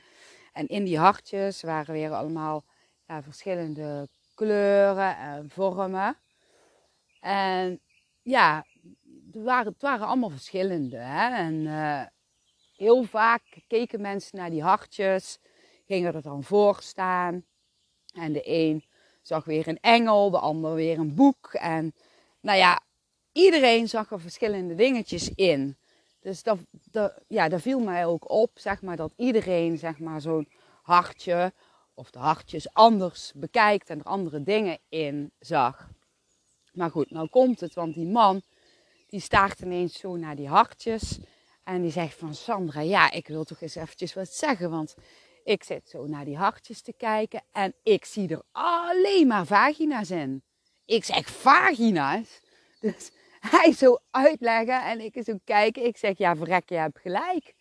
En 0.52 0.66
in 0.66 0.84
die 0.84 0.98
hartjes 0.98 1.62
waren 1.62 1.94
weer 1.94 2.12
allemaal 2.12 2.64
ja, 3.06 3.22
verschillende 3.22 4.08
kleuren 4.34 5.16
en 5.16 5.50
vormen. 5.50 6.16
En 7.20 7.80
ja, 8.22 8.66
het 9.32 9.42
waren, 9.42 9.72
het 9.72 9.82
waren 9.82 10.06
allemaal 10.06 10.30
verschillende. 10.30 10.96
Hè? 10.96 11.34
En 11.36 11.54
uh, 11.54 12.02
heel 12.76 13.04
vaak 13.04 13.42
keken 13.66 14.00
mensen 14.00 14.38
naar 14.38 14.50
die 14.50 14.62
hartjes, 14.62 15.38
gingen 15.86 16.14
er 16.14 16.22
dan 16.22 16.44
voor 16.44 16.78
staan. 16.82 17.44
En 18.14 18.32
de 18.32 18.42
een 18.44 18.84
zag 19.22 19.44
weer 19.44 19.68
een 19.68 19.80
engel, 19.80 20.30
de 20.30 20.38
ander 20.38 20.74
weer 20.74 20.98
een 20.98 21.14
boek. 21.14 21.52
En 21.52 21.94
nou 22.40 22.58
ja, 22.58 22.82
iedereen 23.32 23.88
zag 23.88 24.10
er 24.10 24.20
verschillende 24.20 24.74
dingetjes 24.74 25.30
in. 25.34 25.76
Dus 26.20 26.42
dat, 26.42 26.58
ja, 27.28 27.48
dat 27.48 27.60
viel 27.60 27.80
mij 27.80 28.06
ook 28.06 28.30
op, 28.30 28.50
zeg 28.54 28.82
maar, 28.82 28.96
dat 28.96 29.12
iedereen 29.16 29.78
zeg 29.78 29.98
maar, 29.98 30.20
zo'n 30.20 30.48
hartje 30.82 31.52
of 31.94 32.10
de 32.10 32.18
hartjes 32.18 32.72
anders 32.72 33.32
bekijkt 33.34 33.90
en 33.90 33.98
er 33.98 34.04
andere 34.04 34.42
dingen 34.42 34.78
in 34.88 35.32
zag. 35.38 35.90
Maar 36.72 36.90
goed, 36.90 37.10
nou 37.10 37.28
komt 37.28 37.60
het, 37.60 37.74
want 37.74 37.94
die 37.94 38.06
man 38.06 38.42
die 39.06 39.20
staart 39.20 39.60
ineens 39.60 39.98
zo 39.98 40.16
naar 40.16 40.36
die 40.36 40.48
hartjes 40.48 41.18
en 41.64 41.82
die 41.82 41.90
zegt 41.90 42.14
van 42.14 42.34
Sandra, 42.34 42.80
ja, 42.80 43.10
ik 43.10 43.28
wil 43.28 43.44
toch 43.44 43.60
eens 43.60 43.74
eventjes 43.74 44.14
wat 44.14 44.28
zeggen, 44.28 44.70
want 44.70 44.94
ik 45.44 45.64
zit 45.64 45.88
zo 45.88 46.06
naar 46.06 46.24
die 46.24 46.36
hartjes 46.36 46.80
te 46.80 46.92
kijken 46.92 47.42
en 47.52 47.74
ik 47.82 48.04
zie 48.04 48.28
er 48.28 48.42
alleen 48.52 49.26
maar 49.26 49.46
vagina's 49.46 50.10
in. 50.10 50.42
Ik 50.88 51.04
zeg 51.04 51.30
vagina's? 51.30 52.40
Dus 52.80 53.10
hij 53.50 53.72
zo 53.72 53.98
uitleggen 54.10 54.84
en 54.84 55.00
ik 55.00 55.22
zo 55.24 55.34
kijken. 55.44 55.84
Ik 55.84 55.96
zeg, 55.96 56.18
ja 56.18 56.36
verrek, 56.36 56.68
je 56.68 56.74
hebt 56.74 56.98
gelijk. 56.98 57.54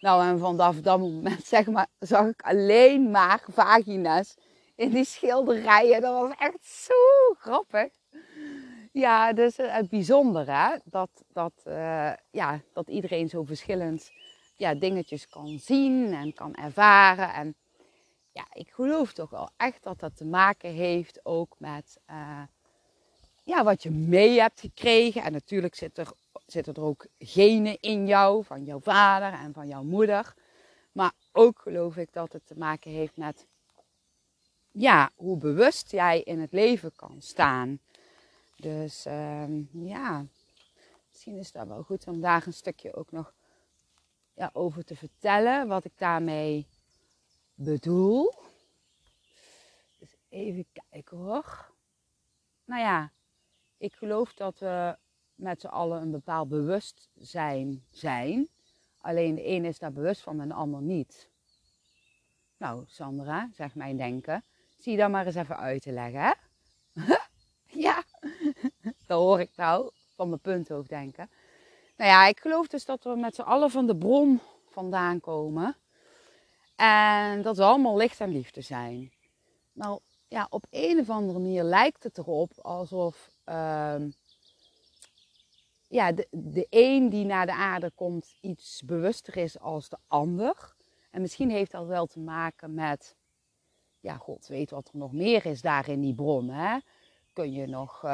Nou, 0.00 0.26
en 0.26 0.38
vanaf 0.38 0.80
dat 0.80 0.98
moment 0.98 1.44
zeg 1.44 1.66
maar, 1.66 1.86
zag 1.98 2.26
ik 2.26 2.42
alleen 2.42 3.10
maar 3.10 3.42
vagina's 3.46 4.34
in 4.74 4.90
die 4.90 5.04
schilderijen. 5.04 6.00
Dat 6.00 6.20
was 6.20 6.34
echt 6.38 6.64
zo 6.64 6.94
grappig. 7.38 7.88
Ja, 8.92 9.32
dus 9.32 9.56
het 9.56 9.88
bijzondere, 9.88 10.52
hè? 10.52 10.76
Dat, 10.84 11.10
dat, 11.32 11.52
uh, 11.64 12.12
ja, 12.30 12.60
dat 12.72 12.88
iedereen 12.88 13.28
zo 13.28 13.42
verschillend 13.42 14.10
ja, 14.56 14.74
dingetjes 14.74 15.28
kan 15.28 15.58
zien 15.58 16.14
en 16.14 16.34
kan 16.34 16.54
ervaren. 16.54 17.32
En 17.32 17.56
ja, 18.38 18.46
ik 18.52 18.70
geloof 18.70 19.12
toch 19.12 19.30
wel 19.30 19.50
echt 19.56 19.82
dat 19.82 20.00
dat 20.00 20.16
te 20.16 20.24
maken 20.24 20.70
heeft 20.70 21.20
ook 21.22 21.54
met 21.58 21.98
uh, 22.10 22.42
ja, 23.44 23.64
wat 23.64 23.82
je 23.82 23.90
mee 23.90 24.40
hebt 24.40 24.60
gekregen. 24.60 25.22
En 25.22 25.32
natuurlijk 25.32 25.74
zit 25.74 25.98
er, 25.98 26.12
zitten 26.46 26.74
er 26.74 26.82
ook 26.82 27.06
genen 27.18 27.80
in 27.80 28.06
jou, 28.06 28.44
van 28.44 28.64
jouw 28.64 28.80
vader 28.80 29.32
en 29.32 29.52
van 29.52 29.68
jouw 29.68 29.82
moeder. 29.82 30.34
Maar 30.92 31.12
ook 31.32 31.60
geloof 31.60 31.96
ik 31.96 32.12
dat 32.12 32.32
het 32.32 32.46
te 32.46 32.58
maken 32.58 32.90
heeft 32.90 33.16
met 33.16 33.46
ja, 34.70 35.10
hoe 35.14 35.38
bewust 35.38 35.90
jij 35.90 36.20
in 36.20 36.40
het 36.40 36.52
leven 36.52 36.92
kan 36.96 37.16
staan. 37.18 37.80
Dus 38.56 39.04
um, 39.06 39.68
ja, 39.72 40.26
misschien 41.08 41.36
is 41.36 41.52
dat 41.52 41.66
wel 41.66 41.82
goed 41.82 42.06
om 42.06 42.20
daar 42.20 42.46
een 42.46 42.52
stukje 42.52 42.94
ook 42.94 43.10
nog 43.10 43.32
ja, 44.34 44.50
over 44.52 44.84
te 44.84 44.96
vertellen. 44.96 45.68
Wat 45.68 45.84
ik 45.84 45.92
daarmee 45.96 46.66
bedoel. 47.58 48.34
Dus 49.98 50.16
even 50.28 50.66
kijken 50.90 51.16
hoor. 51.16 51.70
Nou 52.64 52.80
ja, 52.80 53.12
ik 53.76 53.94
geloof 53.94 54.34
dat 54.34 54.58
we 54.58 54.96
met 55.34 55.60
z'n 55.60 55.66
allen 55.66 56.02
een 56.02 56.10
bepaald 56.10 56.48
bewustzijn 56.48 57.84
zijn. 57.90 58.48
Alleen 59.00 59.34
de 59.34 59.46
een 59.46 59.64
is 59.64 59.78
daar 59.78 59.92
bewust 59.92 60.20
van 60.20 60.40
en 60.40 60.48
de 60.48 60.54
ander 60.54 60.82
niet. 60.82 61.30
Nou, 62.56 62.84
Sandra, 62.86 63.50
zegt 63.52 63.74
mijn 63.74 63.96
denken. 63.96 64.44
Zie 64.76 64.92
je 64.92 64.98
dat 64.98 65.10
maar 65.10 65.26
eens 65.26 65.34
even 65.34 65.56
uit 65.56 65.82
te 65.82 65.92
leggen, 65.92 66.20
hè? 66.20 66.32
ja, 67.86 68.04
dat 69.06 69.18
hoor 69.18 69.40
ik 69.40 69.56
nou 69.56 69.90
van 70.14 70.28
mijn 70.28 70.40
punthoofd 70.40 70.88
denken. 70.88 71.30
Nou 71.96 72.10
ja, 72.10 72.26
ik 72.26 72.40
geloof 72.40 72.66
dus 72.66 72.84
dat 72.84 73.04
we 73.04 73.16
met 73.16 73.34
z'n 73.34 73.40
allen 73.40 73.70
van 73.70 73.86
de 73.86 73.96
bron 73.96 74.40
vandaan 74.68 75.20
komen. 75.20 75.76
En 76.78 77.42
dat 77.42 77.56
we 77.56 77.62
allemaal 77.62 77.96
licht 77.96 78.20
en 78.20 78.32
liefde 78.32 78.60
zijn. 78.60 79.12
Nou, 79.72 80.00
ja, 80.28 80.46
op 80.50 80.64
een 80.70 80.98
of 80.98 81.10
andere 81.10 81.38
manier 81.38 81.62
lijkt 81.62 82.02
het 82.02 82.18
erop 82.18 82.52
alsof 82.62 83.30
uh, 83.46 83.94
ja, 85.88 86.12
de, 86.12 86.26
de 86.30 86.66
een 86.70 87.08
die 87.08 87.24
naar 87.24 87.46
de 87.46 87.52
aarde 87.52 87.90
komt 87.94 88.34
iets 88.40 88.82
bewuster 88.82 89.36
is 89.36 89.60
als 89.60 89.88
de 89.88 89.96
ander. 90.06 90.74
En 91.10 91.20
misschien 91.20 91.50
heeft 91.50 91.70
dat 91.70 91.86
wel 91.86 92.06
te 92.06 92.18
maken 92.18 92.74
met, 92.74 93.16
ja, 94.00 94.16
God 94.16 94.46
weet 94.46 94.70
wat 94.70 94.88
er 94.92 94.98
nog 94.98 95.12
meer 95.12 95.46
is 95.46 95.60
daar 95.60 95.88
in 95.88 96.00
die 96.00 96.14
bron. 96.14 96.48
Hè? 96.48 96.78
Kun 97.32 97.52
je 97.52 97.66
nog 97.66 98.02
uh, 98.02 98.10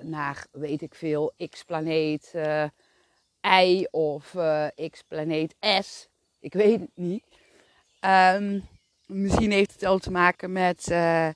naar, 0.00 0.46
weet 0.50 0.82
ik 0.82 0.94
veel, 0.94 1.32
X-planeet 1.48 2.32
uh, 2.34 2.64
Y 3.42 3.86
of 3.90 4.36
X-planeet 4.90 5.54
S. 5.60 6.08
Ik 6.38 6.52
weet 6.52 6.80
het 6.80 6.90
niet. 6.94 7.24
Um, 8.04 8.68
misschien 9.06 9.50
heeft 9.50 9.72
het 9.72 9.80
wel 9.80 9.98
te 9.98 10.10
maken 10.10 10.52
met, 10.52 10.88
uh, 10.90 11.28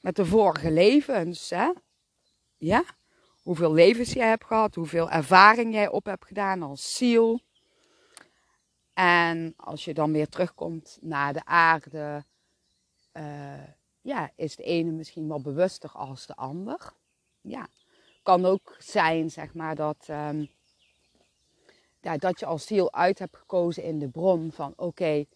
met 0.00 0.16
de 0.16 0.26
vorige 0.26 0.70
levens. 0.70 1.50
Hè? 1.50 1.70
Ja? 2.56 2.84
Hoeveel 3.42 3.72
levens 3.72 4.12
jij 4.12 4.28
hebt 4.28 4.44
gehad, 4.44 4.74
hoeveel 4.74 5.10
ervaring 5.10 5.74
jij 5.74 5.88
op 5.88 6.04
hebt 6.04 6.24
gedaan 6.24 6.62
als 6.62 6.96
ziel. 6.96 7.40
En 8.94 9.54
als 9.56 9.84
je 9.84 9.94
dan 9.94 10.12
weer 10.12 10.28
terugkomt 10.28 10.98
naar 11.00 11.32
de 11.32 11.44
aarde, 11.44 12.24
uh, 13.12 13.64
ja, 14.00 14.30
is 14.36 14.56
de 14.56 14.62
ene 14.62 14.90
misschien 14.90 15.28
wel 15.28 15.40
bewuster 15.40 15.90
als 15.90 16.26
de 16.26 16.34
ander. 16.34 16.92
Ja, 17.40 17.68
kan 18.22 18.44
ook 18.44 18.76
zijn, 18.78 19.30
zeg 19.30 19.54
maar, 19.54 19.74
dat, 19.74 20.06
um, 20.10 20.50
ja, 22.00 22.16
dat 22.16 22.40
je 22.40 22.46
als 22.46 22.66
ziel 22.66 22.92
uit 22.92 23.18
hebt 23.18 23.36
gekozen 23.36 23.82
in 23.82 23.98
de 23.98 24.08
bron 24.08 24.52
van 24.52 24.72
oké, 24.76 25.26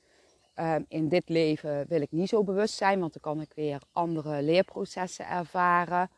um, 0.54 0.84
in 0.88 1.08
dit 1.08 1.28
leven 1.28 1.86
wil 1.88 2.00
ik 2.00 2.10
niet 2.10 2.28
zo 2.28 2.44
bewust 2.44 2.74
zijn, 2.74 3.00
want 3.00 3.12
dan 3.12 3.22
kan 3.22 3.40
ik 3.40 3.52
weer 3.54 3.82
andere 3.92 4.42
leerprocessen 4.42 5.28
ervaren. 5.28 6.10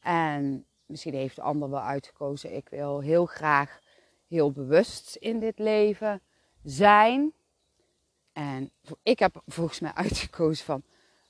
En 0.00 0.66
misschien 0.86 1.14
heeft 1.14 1.36
de 1.36 1.42
ander 1.42 1.70
wel 1.70 1.80
uitgekozen, 1.80 2.56
ik 2.56 2.68
wil 2.68 3.00
heel 3.00 3.26
graag 3.26 3.80
heel 4.28 4.52
bewust 4.52 5.16
in 5.16 5.38
dit 5.38 5.58
leven 5.58 6.22
zijn. 6.62 7.32
En 8.32 8.70
ik 9.02 9.18
heb 9.18 9.42
volgens 9.46 9.80
mij 9.80 9.92
uitgekozen 10.04 10.64
van, 10.64 10.82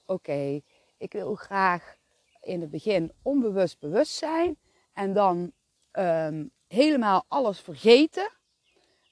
oké, 0.06 0.60
ik 0.96 1.12
wil 1.12 1.34
graag 1.34 1.96
in 2.40 2.60
het 2.60 2.70
begin 2.70 3.12
onbewust 3.22 3.78
bewust 3.78 4.12
zijn. 4.12 4.58
En 4.92 5.12
dan 5.12 5.52
um, 5.92 6.50
helemaal 6.66 7.24
alles 7.28 7.60
vergeten. 7.60 8.30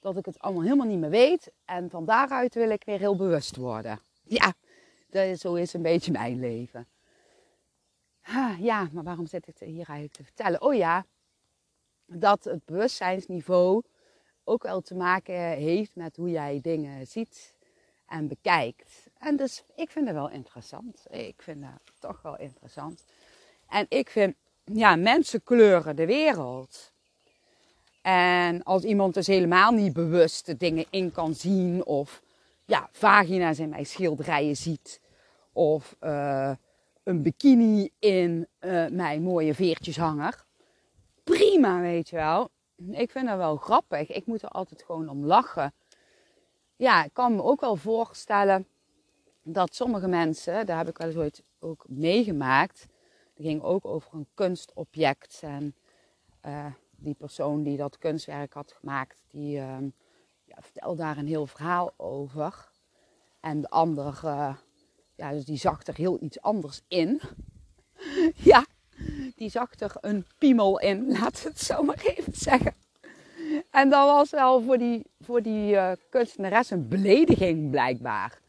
Dat 0.05 0.17
ik 0.17 0.25
het 0.25 0.39
allemaal 0.39 0.63
helemaal 0.63 0.87
niet 0.87 0.99
meer 0.99 1.09
weet. 1.09 1.51
En 1.65 1.89
van 1.89 2.05
daaruit 2.05 2.53
wil 2.53 2.69
ik 2.69 2.83
weer 2.83 2.99
heel 2.99 3.15
bewust 3.15 3.55
worden. 3.55 3.99
Ja, 4.23 4.53
dat 5.09 5.25
is, 5.25 5.39
zo 5.39 5.53
is 5.53 5.73
een 5.73 5.81
beetje 5.81 6.11
mijn 6.11 6.39
leven. 6.39 6.87
Ja, 8.59 8.87
maar 8.91 9.03
waarom 9.03 9.27
zit 9.27 9.47
ik 9.47 9.57
hier 9.59 9.75
eigenlijk 9.75 10.13
te 10.13 10.23
vertellen? 10.23 10.61
Oh 10.61 10.75
ja, 10.75 11.05
dat 12.05 12.43
het 12.43 12.65
bewustzijnsniveau 12.65 13.81
ook 14.43 14.63
wel 14.63 14.81
te 14.81 14.95
maken 14.95 15.35
heeft 15.49 15.95
met 15.95 16.15
hoe 16.15 16.29
jij 16.29 16.59
dingen 16.61 17.07
ziet 17.07 17.53
en 18.05 18.27
bekijkt. 18.27 19.09
En 19.17 19.35
dus 19.35 19.63
ik 19.75 19.91
vind 19.91 20.05
het 20.05 20.15
wel 20.15 20.29
interessant. 20.29 21.05
Ik 21.09 21.41
vind 21.41 21.63
het 21.63 21.93
toch 21.99 22.21
wel 22.21 22.37
interessant. 22.37 23.05
En 23.69 23.85
ik 23.89 24.09
vind, 24.09 24.35
ja, 24.63 24.95
mensen 24.95 25.43
kleuren 25.43 25.95
de 25.95 26.05
wereld. 26.05 26.93
En 28.05 28.63
als 28.63 28.83
iemand 28.83 29.13
dus 29.13 29.27
helemaal 29.27 29.71
niet 29.71 29.93
bewust 29.93 30.45
de 30.45 30.57
dingen 30.57 30.85
in 30.89 31.11
kan 31.11 31.33
zien, 31.33 31.85
of 31.85 32.21
ja, 32.65 32.89
vagina's 32.91 33.59
in 33.59 33.69
mijn 33.69 33.85
schilderijen 33.85 34.55
ziet, 34.57 35.01
of 35.53 35.95
uh, 36.01 36.51
een 37.03 37.21
bikini 37.21 37.89
in 37.99 38.47
uh, 38.59 38.87
mijn 38.87 39.21
mooie 39.21 39.53
veertjeshanger. 39.53 40.45
Prima, 41.23 41.81
weet 41.81 42.09
je 42.09 42.15
wel. 42.15 42.49
Ik 42.91 43.11
vind 43.11 43.27
dat 43.27 43.37
wel 43.37 43.55
grappig. 43.55 44.11
Ik 44.11 44.25
moet 44.25 44.41
er 44.41 44.49
altijd 44.49 44.83
gewoon 44.83 45.09
om 45.09 45.25
lachen. 45.25 45.73
Ja, 46.75 47.03
ik 47.03 47.13
kan 47.13 47.35
me 47.35 47.43
ook 47.43 47.61
wel 47.61 47.75
voorstellen 47.75 48.67
dat 49.43 49.75
sommige 49.75 50.07
mensen, 50.07 50.65
daar 50.65 50.77
heb 50.77 50.89
ik 50.89 50.97
wel 50.97 51.07
eens 51.07 51.17
ooit 51.17 51.43
ook 51.59 51.85
meegemaakt. 51.87 52.87
Dat 53.35 53.45
ging 53.45 53.61
ook 53.61 53.85
over 53.85 54.13
een 54.13 54.27
kunstobject. 54.33 55.39
En 55.43 55.75
uh, 56.45 56.65
die 57.05 57.13
persoon 57.13 57.63
die 57.63 57.77
dat 57.77 57.97
kunstwerk 57.97 58.53
had 58.53 58.71
gemaakt, 58.71 59.23
die 59.27 59.57
uh, 59.57 59.77
ja, 60.45 60.57
vertelde 60.59 61.01
daar 61.01 61.17
een 61.17 61.27
heel 61.27 61.47
verhaal 61.47 61.93
over. 61.97 62.69
En 63.39 63.61
de 63.61 63.69
ander, 63.69 64.21
uh, 64.25 64.55
ja, 65.15 65.31
dus 65.31 65.45
die 65.45 65.57
zag 65.57 65.85
er 65.85 65.95
heel 65.95 66.17
iets 66.21 66.41
anders 66.41 66.81
in. 66.87 67.21
ja, 68.51 68.65
die 69.35 69.49
zag 69.49 69.79
er 69.79 69.95
een 70.01 70.25
piemel 70.37 70.79
in, 70.79 71.07
laat 71.19 71.43
het 71.43 71.59
zo 71.59 71.83
maar 71.83 72.01
even 72.03 72.33
zeggen. 72.35 72.73
En 73.71 73.89
dat 73.89 74.07
was 74.07 74.29
wel 74.29 74.61
voor 74.61 74.77
die, 74.77 75.05
voor 75.19 75.41
die 75.41 75.73
uh, 75.73 75.91
kunstenares 76.09 76.69
een 76.69 76.87
belediging 76.87 77.71
blijkbaar. 77.71 78.39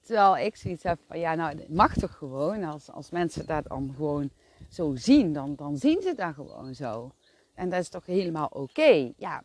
Terwijl 0.00 0.36
ik 0.36 0.56
zoiets 0.56 0.82
heb 0.82 0.98
van, 1.06 1.18
ja 1.18 1.34
nou, 1.34 1.64
mag 1.68 1.94
toch 1.94 2.16
gewoon. 2.16 2.64
Als, 2.64 2.90
als 2.90 3.10
mensen 3.10 3.46
dat 3.46 3.64
dan 3.68 3.92
gewoon 3.96 4.30
zo 4.68 4.94
zien, 4.94 5.32
dan, 5.32 5.54
dan 5.56 5.76
zien 5.76 6.02
ze 6.02 6.14
dat 6.14 6.34
gewoon 6.34 6.74
zo. 6.74 7.12
En 7.56 7.68
dat 7.68 7.80
is 7.80 7.88
toch 7.88 8.06
helemaal 8.06 8.46
oké. 8.46 9.12
Ja, 9.16 9.42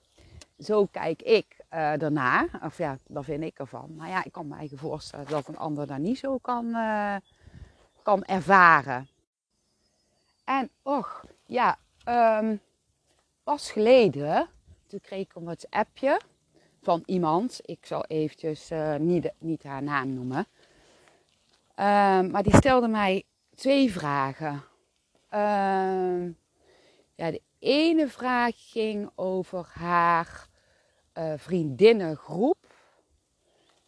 zo 0.59 0.85
kijk 0.85 1.21
ik 1.21 1.45
uh, 1.73 1.93
daarna. 1.97 2.47
Of 2.63 2.77
ja, 2.77 2.97
dat 3.07 3.25
vind 3.25 3.43
ik 3.43 3.59
ervan. 3.59 3.95
Maar 3.95 4.09
ja, 4.09 4.23
ik 4.23 4.31
kan 4.31 4.47
me 4.47 4.55
eigen 4.55 4.77
voorstellen 4.77 5.27
dat 5.27 5.47
een 5.47 5.57
ander 5.57 5.87
dat 5.87 5.97
niet 5.97 6.17
zo 6.17 6.37
kan, 6.37 6.65
uh, 6.65 7.15
kan 8.03 8.23
ervaren. 8.23 9.09
En 10.43 10.69
och, 10.81 11.25
ja, 11.45 11.77
um, 12.39 12.59
pas 13.43 13.71
geleden, 13.71 14.49
toen 14.87 15.01
kreeg 15.01 15.21
ik 15.21 15.35
een 15.35 15.43
WhatsAppje 15.43 16.19
van 16.81 17.03
iemand. 17.05 17.59
Ik 17.61 17.85
zal 17.85 18.05
eventjes 18.05 18.71
uh, 18.71 18.95
niet, 18.95 19.31
niet 19.37 19.63
haar 19.63 19.83
naam 19.83 20.13
noemen. 20.13 20.47
Um, 21.75 22.31
maar 22.31 22.43
die 22.43 22.55
stelde 22.55 22.87
mij 22.87 23.23
twee 23.55 23.91
vragen. 23.91 24.63
Um, 25.33 26.37
ja, 27.15 27.31
de 27.31 27.41
ene 27.61 28.07
vraag 28.07 28.53
ging 28.55 29.09
over 29.15 29.69
haar 29.73 30.47
uh, 31.17 31.33
vriendinnengroep. 31.35 32.73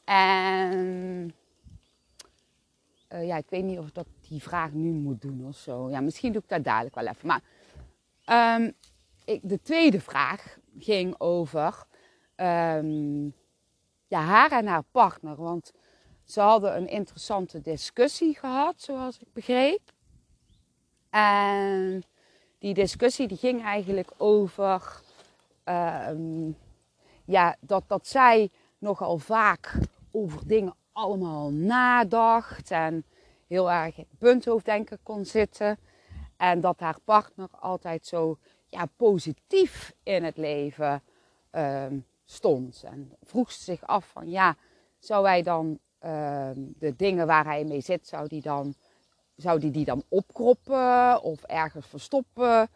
En 0.04 1.34
uh, 3.14 3.28
ja, 3.28 3.38
ik 3.38 3.50
weet 3.50 3.64
niet 3.64 3.80
of 3.80 3.88
ik 3.88 3.94
dat 3.94 4.08
die 4.28 4.42
vraag 4.42 4.72
nu 4.72 4.92
moet 4.92 5.22
doen 5.22 5.48
of 5.48 5.56
zo. 5.56 5.90
Ja, 5.90 6.02
misschien 6.02 6.32
doe 6.32 6.42
ik 6.42 6.50
dat 6.50 6.64
dadelijk 6.64 6.96
wel 6.96 7.08
even. 7.08 7.28
Maar 7.28 7.42
um, 8.60 8.74
ik, 9.26 9.40
de 9.44 9.62
tweede 9.62 10.02
vraag 10.02 10.58
ging 10.80 11.16
over 11.18 11.86
um, 12.36 13.34
ja, 14.08 14.20
haar 14.20 14.52
en 14.52 14.68
haar 14.68 14.84
partner. 14.92 15.36
Want 15.36 15.72
ze 16.24 16.40
hadden 16.42 16.76
een 16.76 16.88
interessante 16.88 17.62
discussie 17.62 18.36
gehad, 18.36 18.82
zoals 18.82 19.20
ik 19.20 19.34
begreep. 19.34 19.92
En 21.10 22.04
die 22.64 22.74
discussie 22.74 23.28
die 23.28 23.38
ging 23.38 23.64
eigenlijk 23.64 24.12
over 24.18 25.02
um, 25.66 26.58
ja, 27.26 27.56
dat, 27.60 27.84
dat 27.88 28.08
zij 28.08 28.50
nogal 28.78 29.18
vaak 29.18 29.74
over 30.12 30.48
dingen 30.48 30.76
allemaal 30.92 31.52
nadacht 31.52 32.72
en 32.72 33.06
heel 33.48 33.72
erg 33.72 33.98
in 33.98 34.08
punthoofddenken 34.18 35.00
kon 35.04 35.26
zitten. 35.26 35.78
En 36.38 36.62
dat 36.62 36.80
haar 36.80 36.98
partner 37.04 37.50
altijd 37.60 38.06
zo 38.06 38.38
ja, 38.70 38.86
positief 38.86 39.94
in 40.04 40.24
het 40.24 40.38
leven 40.38 41.02
um, 41.52 42.06
stond. 42.26 42.84
En 42.86 43.12
vroeg 43.24 43.52
ze 43.52 43.64
zich 43.64 43.88
af 43.88 44.08
van 44.08 44.30
ja, 44.30 44.56
zou 45.00 45.28
hij 45.28 45.42
dan 45.42 45.80
um, 46.06 46.74
de 46.80 46.96
dingen 46.96 47.28
waar 47.28 47.46
hij 47.46 47.64
mee 47.64 47.82
zit, 47.82 48.08
zou 48.08 48.28
die 48.28 48.42
dan, 48.42 48.76
zou 49.44 49.60
die, 49.60 49.72
die 49.72 49.86
dan 49.86 50.04
opkroppen 50.10 51.22
of 51.22 51.44
ergens 51.44 51.88
verstoppen? 51.88 52.70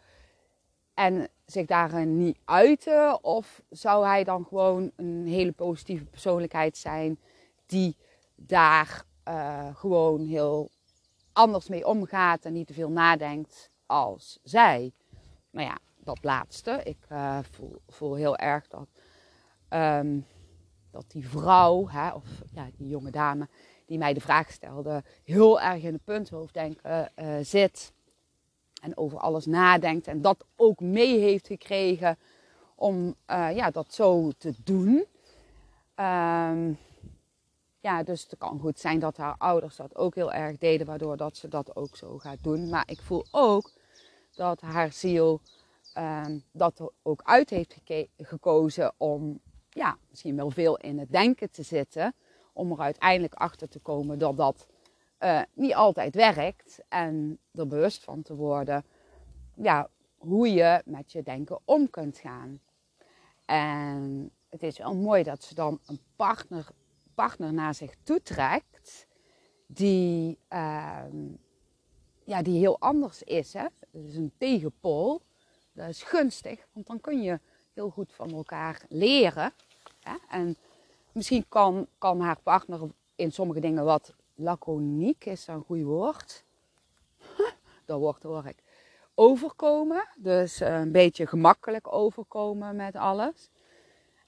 En 0.94 1.28
zich 1.46 1.66
daarin 1.66 2.18
niet 2.18 2.38
uiten? 2.44 3.24
Of 3.24 3.62
zou 3.70 4.06
hij 4.06 4.24
dan 4.24 4.44
gewoon 4.44 4.92
een 4.96 5.26
hele 5.26 5.52
positieve 5.52 6.04
persoonlijkheid 6.04 6.76
zijn 6.76 7.18
die 7.66 7.96
daar 8.34 9.04
uh, 9.28 9.76
gewoon 9.76 10.26
heel 10.26 10.70
anders 11.32 11.68
mee 11.68 11.86
omgaat 11.86 12.44
en 12.44 12.52
niet 12.52 12.66
te 12.66 12.72
veel 12.72 12.90
nadenkt 12.90 13.70
als 13.86 14.38
zij? 14.42 14.92
Nou 15.50 15.66
ja, 15.66 15.78
dat 15.96 16.18
laatste. 16.22 16.80
Ik 16.84 17.06
uh, 17.12 17.38
voel, 17.50 17.80
voel, 17.88 18.14
heel 18.14 18.36
erg 18.36 18.66
dat, 18.68 18.88
um, 19.68 20.26
dat 20.90 21.04
die 21.10 21.28
vrouw, 21.28 21.88
hè, 21.88 22.10
of 22.10 22.24
ja, 22.52 22.68
die 22.76 22.88
jonge 22.88 23.10
dame 23.10 23.48
die 23.88 23.98
mij 23.98 24.14
de 24.14 24.20
vraag 24.20 24.50
stelde, 24.50 25.02
heel 25.24 25.60
erg 25.60 25.82
in 25.82 25.92
het 25.92 26.04
punthoofddenken 26.04 27.12
uh, 27.16 27.36
zit 27.42 27.92
en 28.82 28.96
over 28.96 29.18
alles 29.18 29.46
nadenkt 29.46 30.06
en 30.06 30.22
dat 30.22 30.44
ook 30.56 30.80
mee 30.80 31.18
heeft 31.18 31.46
gekregen 31.46 32.18
om 32.74 33.14
uh, 33.30 33.56
ja, 33.56 33.70
dat 33.70 33.94
zo 33.94 34.30
te 34.38 34.54
doen. 34.64 35.04
Um, 35.96 36.78
ja, 37.80 38.02
dus 38.02 38.22
het 38.22 38.38
kan 38.38 38.60
goed 38.60 38.78
zijn 38.78 38.98
dat 38.98 39.16
haar 39.16 39.34
ouders 39.38 39.76
dat 39.76 39.96
ook 39.96 40.14
heel 40.14 40.32
erg 40.32 40.58
deden, 40.58 40.86
waardoor 40.86 41.16
dat 41.16 41.36
ze 41.36 41.48
dat 41.48 41.76
ook 41.76 41.96
zo 41.96 42.18
gaat 42.18 42.42
doen. 42.42 42.68
Maar 42.68 42.84
ik 42.86 43.00
voel 43.00 43.26
ook 43.30 43.70
dat 44.34 44.60
haar 44.60 44.92
ziel 44.92 45.40
um, 45.98 46.44
dat 46.52 46.90
ook 47.02 47.20
uit 47.24 47.50
heeft 47.50 47.76
gekozen 48.16 48.92
om 48.96 49.40
ja, 49.70 49.98
misschien 50.10 50.36
wel 50.36 50.50
veel 50.50 50.76
in 50.76 50.98
het 50.98 51.10
denken 51.10 51.50
te 51.50 51.62
zitten. 51.62 52.14
Om 52.58 52.72
er 52.72 52.80
uiteindelijk 52.80 53.34
achter 53.34 53.68
te 53.68 53.78
komen 53.78 54.18
dat 54.18 54.36
dat 54.36 54.66
uh, 55.20 55.42
niet 55.52 55.74
altijd 55.74 56.14
werkt. 56.14 56.80
En 56.88 57.38
er 57.52 57.66
bewust 57.66 58.04
van 58.04 58.22
te 58.22 58.34
worden 58.34 58.84
ja, 59.54 59.90
hoe 60.16 60.52
je 60.52 60.82
met 60.84 61.12
je 61.12 61.22
denken 61.22 61.58
om 61.64 61.90
kunt 61.90 62.18
gaan. 62.18 62.60
En 63.44 64.30
het 64.48 64.62
is 64.62 64.78
wel 64.78 64.94
mooi 64.94 65.22
dat 65.22 65.42
ze 65.42 65.54
dan 65.54 65.80
een 65.86 66.00
partner, 66.16 66.68
partner 67.14 67.52
naar 67.52 67.74
zich 67.74 67.94
toe 68.02 68.22
trekt 68.22 69.06
die, 69.66 70.38
uh, 70.52 71.04
ja, 72.24 72.42
die 72.42 72.58
heel 72.58 72.80
anders 72.80 73.22
is. 73.22 73.52
Hè? 73.52 73.66
Is 73.90 74.16
een 74.16 74.32
tegenpool. 74.38 75.22
Dat 75.72 75.88
is 75.88 76.02
gunstig, 76.02 76.66
want 76.72 76.86
dan 76.86 77.00
kun 77.00 77.22
je 77.22 77.40
heel 77.74 77.90
goed 77.90 78.12
van 78.12 78.30
elkaar 78.30 78.84
leren. 78.88 79.52
Hè? 80.00 80.14
En 80.28 80.56
misschien 81.18 81.44
kan, 81.48 81.86
kan 81.98 82.20
haar 82.20 82.40
partner 82.42 82.80
in 83.14 83.32
sommige 83.32 83.60
dingen 83.60 83.84
wat 83.84 84.14
laconiek 84.34 85.24
is 85.24 85.46
een 85.46 85.62
goed 85.62 85.82
woord. 85.82 86.44
dat 87.86 87.98
woord 87.98 88.22
hoor 88.22 88.46
ik. 88.46 88.62
Overkomen. 89.14 90.08
Dus 90.16 90.60
eh, 90.60 90.80
een 90.80 90.92
beetje 90.92 91.26
gemakkelijk 91.26 91.92
overkomen 91.92 92.76
met 92.76 92.96
alles. 92.96 93.50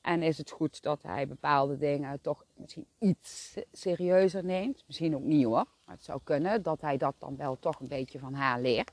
En 0.00 0.22
is 0.22 0.38
het 0.38 0.50
goed 0.50 0.82
dat 0.82 1.02
hij 1.02 1.28
bepaalde 1.28 1.76
dingen 1.76 2.20
toch 2.20 2.44
misschien 2.54 2.86
iets 2.98 3.58
serieuzer 3.72 4.44
neemt. 4.44 4.84
Misschien 4.86 5.14
ook 5.14 5.22
niet 5.22 5.44
hoor. 5.44 5.66
Maar 5.84 5.94
het 5.94 6.04
zou 6.04 6.20
kunnen 6.24 6.62
dat 6.62 6.80
hij 6.80 6.96
dat 6.96 7.14
dan 7.18 7.36
wel 7.36 7.58
toch 7.58 7.80
een 7.80 7.88
beetje 7.88 8.18
van 8.18 8.34
haar 8.34 8.60
leert. 8.60 8.92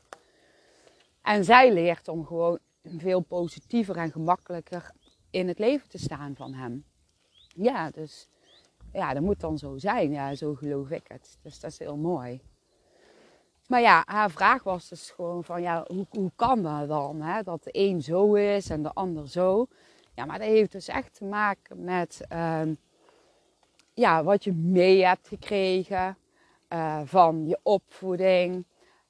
En 1.21 1.43
zij 1.43 1.73
leert 1.73 2.07
om 2.07 2.25
gewoon 2.25 2.59
veel 2.83 3.19
positiever 3.19 3.95
en 3.95 4.11
gemakkelijker 4.11 4.91
in 5.29 5.47
het 5.47 5.59
leven 5.59 5.89
te 5.89 5.97
staan 5.97 6.35
van 6.35 6.53
hem. 6.53 6.85
Ja, 7.57 7.89
dus 7.89 8.27
ja, 8.93 9.13
dat 9.13 9.23
moet 9.23 9.39
dan 9.39 9.57
zo 9.57 9.77
zijn. 9.77 10.11
Ja, 10.11 10.35
zo 10.35 10.53
geloof 10.53 10.89
ik 10.89 11.03
het. 11.07 11.37
Dus 11.41 11.59
dat 11.59 11.71
is 11.71 11.79
heel 11.79 11.97
mooi. 11.97 12.41
Maar 13.67 13.81
ja, 13.81 14.03
haar 14.05 14.31
vraag 14.31 14.63
was 14.63 14.89
dus 14.89 15.09
gewoon 15.09 15.43
van, 15.43 15.61
ja, 15.61 15.85
hoe, 15.87 16.05
hoe 16.09 16.31
kan 16.35 16.63
dat 16.63 16.87
dan? 16.87 17.21
Hè? 17.21 17.43
Dat 17.43 17.63
de 17.63 17.69
een 17.71 18.01
zo 18.01 18.33
is 18.33 18.69
en 18.69 18.83
de 18.83 18.93
ander 18.93 19.29
zo. 19.29 19.67
Ja, 20.15 20.25
maar 20.25 20.39
dat 20.39 20.47
heeft 20.47 20.71
dus 20.71 20.87
echt 20.87 21.13
te 21.13 21.25
maken 21.25 21.83
met 21.83 22.21
um, 22.33 22.77
ja, 23.93 24.23
wat 24.23 24.43
je 24.43 24.53
mee 24.53 25.05
hebt 25.05 25.27
gekregen 25.27 26.17
uh, 26.69 27.01
van 27.05 27.47
je 27.47 27.59
opvoeding, 27.63 28.65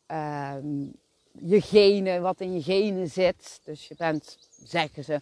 um, 0.08 0.94
je 1.32 1.62
genen, 1.62 2.22
wat 2.22 2.42
in 2.42 2.54
je 2.54 2.62
genen 2.62 3.08
zit. 3.08 3.60
Dus 3.64 3.88
je 3.88 3.96
bent, 3.98 4.50
zeggen 4.64 5.04
ze, 5.04 5.22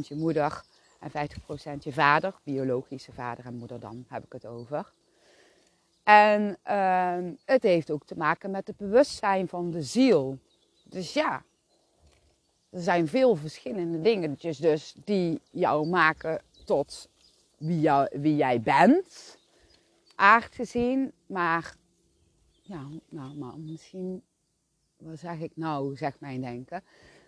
50% 0.00 0.06
je 0.08 0.14
moeder 0.14 0.62
en 1.12 1.28
50% 1.78 1.78
je 1.82 1.92
vader, 1.92 2.34
biologische 2.42 3.12
vader 3.12 3.44
en 3.44 3.54
moeder 3.54 3.80
dan 3.80 4.04
heb 4.08 4.24
ik 4.24 4.32
het 4.32 4.46
over. 4.46 4.92
En 6.02 6.58
uh, 6.68 7.32
het 7.44 7.62
heeft 7.62 7.90
ook 7.90 8.04
te 8.04 8.16
maken 8.16 8.50
met 8.50 8.66
het 8.66 8.76
bewustzijn 8.76 9.48
van 9.48 9.70
de 9.70 9.82
ziel. 9.82 10.38
Dus 10.84 11.12
ja, 11.12 11.44
er 12.70 12.80
zijn 12.80 13.08
veel 13.08 13.36
verschillende 13.36 14.00
dingetjes 14.00 14.58
dus 14.58 14.94
die 15.04 15.40
jou 15.50 15.86
maken 15.86 16.42
tot 16.64 17.08
wie, 17.56 17.80
jou, 17.80 18.08
wie 18.20 18.36
jij 18.36 18.60
bent, 18.60 19.38
aard 20.14 20.54
gezien. 20.54 21.12
Maar 21.26 21.74
ja, 22.62 22.88
nou, 23.08 23.36
maar 23.36 23.58
misschien, 23.58 24.22
wat 24.96 25.18
zeg 25.18 25.38
ik 25.38 25.52
nou, 25.54 25.96
zegt 25.96 26.20
mijn 26.20 26.40
denken. 26.40 26.84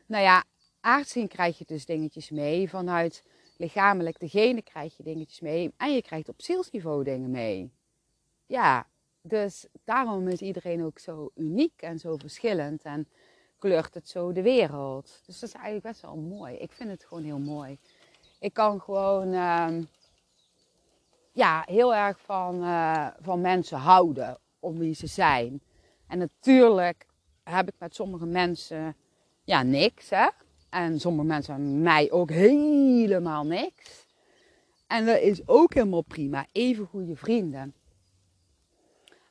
Nou 0.06 0.22
ja, 0.22 0.44
aardzien 0.80 1.28
krijg 1.28 1.58
je 1.58 1.64
dus 1.66 1.86
dingetjes 1.86 2.30
mee 2.30 2.68
vanuit 2.68 3.22
lichamelijk 3.58 4.20
degene 4.20 4.62
krijg 4.62 4.96
je 4.96 5.02
dingetjes 5.02 5.40
mee. 5.40 5.72
En 5.76 5.94
je 5.94 6.02
krijgt 6.02 6.28
op 6.28 6.42
zielsniveau 6.42 7.04
dingen 7.04 7.30
mee. 7.30 7.72
Ja, 8.46 8.86
dus 9.20 9.66
daarom 9.84 10.28
is 10.28 10.40
iedereen 10.40 10.84
ook 10.84 10.98
zo 10.98 11.30
uniek 11.34 11.82
en 11.82 11.98
zo 11.98 12.16
verschillend. 12.16 12.82
En 12.82 13.08
kleurt 13.58 13.94
het 13.94 14.08
zo 14.08 14.32
de 14.32 14.42
wereld. 14.42 15.22
Dus 15.26 15.40
dat 15.40 15.48
is 15.48 15.54
eigenlijk 15.54 15.84
best 15.84 16.00
wel 16.00 16.16
mooi. 16.16 16.54
Ik 16.54 16.72
vind 16.72 16.90
het 16.90 17.04
gewoon 17.04 17.24
heel 17.24 17.38
mooi. 17.38 17.78
Ik 18.40 18.52
kan 18.52 18.80
gewoon 18.80 19.32
uh, 19.32 19.68
ja, 21.32 21.62
heel 21.66 21.94
erg 21.94 22.20
van, 22.20 22.62
uh, 22.62 23.06
van 23.20 23.40
mensen 23.40 23.78
houden 23.78 24.38
om 24.58 24.78
wie 24.78 24.94
ze 24.94 25.06
zijn. 25.06 25.62
En 26.06 26.18
natuurlijk 26.18 27.06
heb 27.42 27.68
ik 27.68 27.74
met 27.78 27.94
sommige 27.94 28.26
mensen 28.26 28.96
ja, 29.44 29.62
niks. 29.62 30.10
Hè? 30.10 30.28
En 30.70 31.00
sommige 31.00 31.26
mensen 31.26 31.82
mij 31.82 32.10
ook 32.10 32.30
helemaal 32.30 33.44
niks. 33.44 34.06
En 34.86 35.06
dat 35.06 35.20
is 35.20 35.48
ook 35.48 35.74
helemaal 35.74 36.02
prima. 36.02 36.46
Even 36.52 36.86
goede 36.86 37.16
vrienden. 37.16 37.74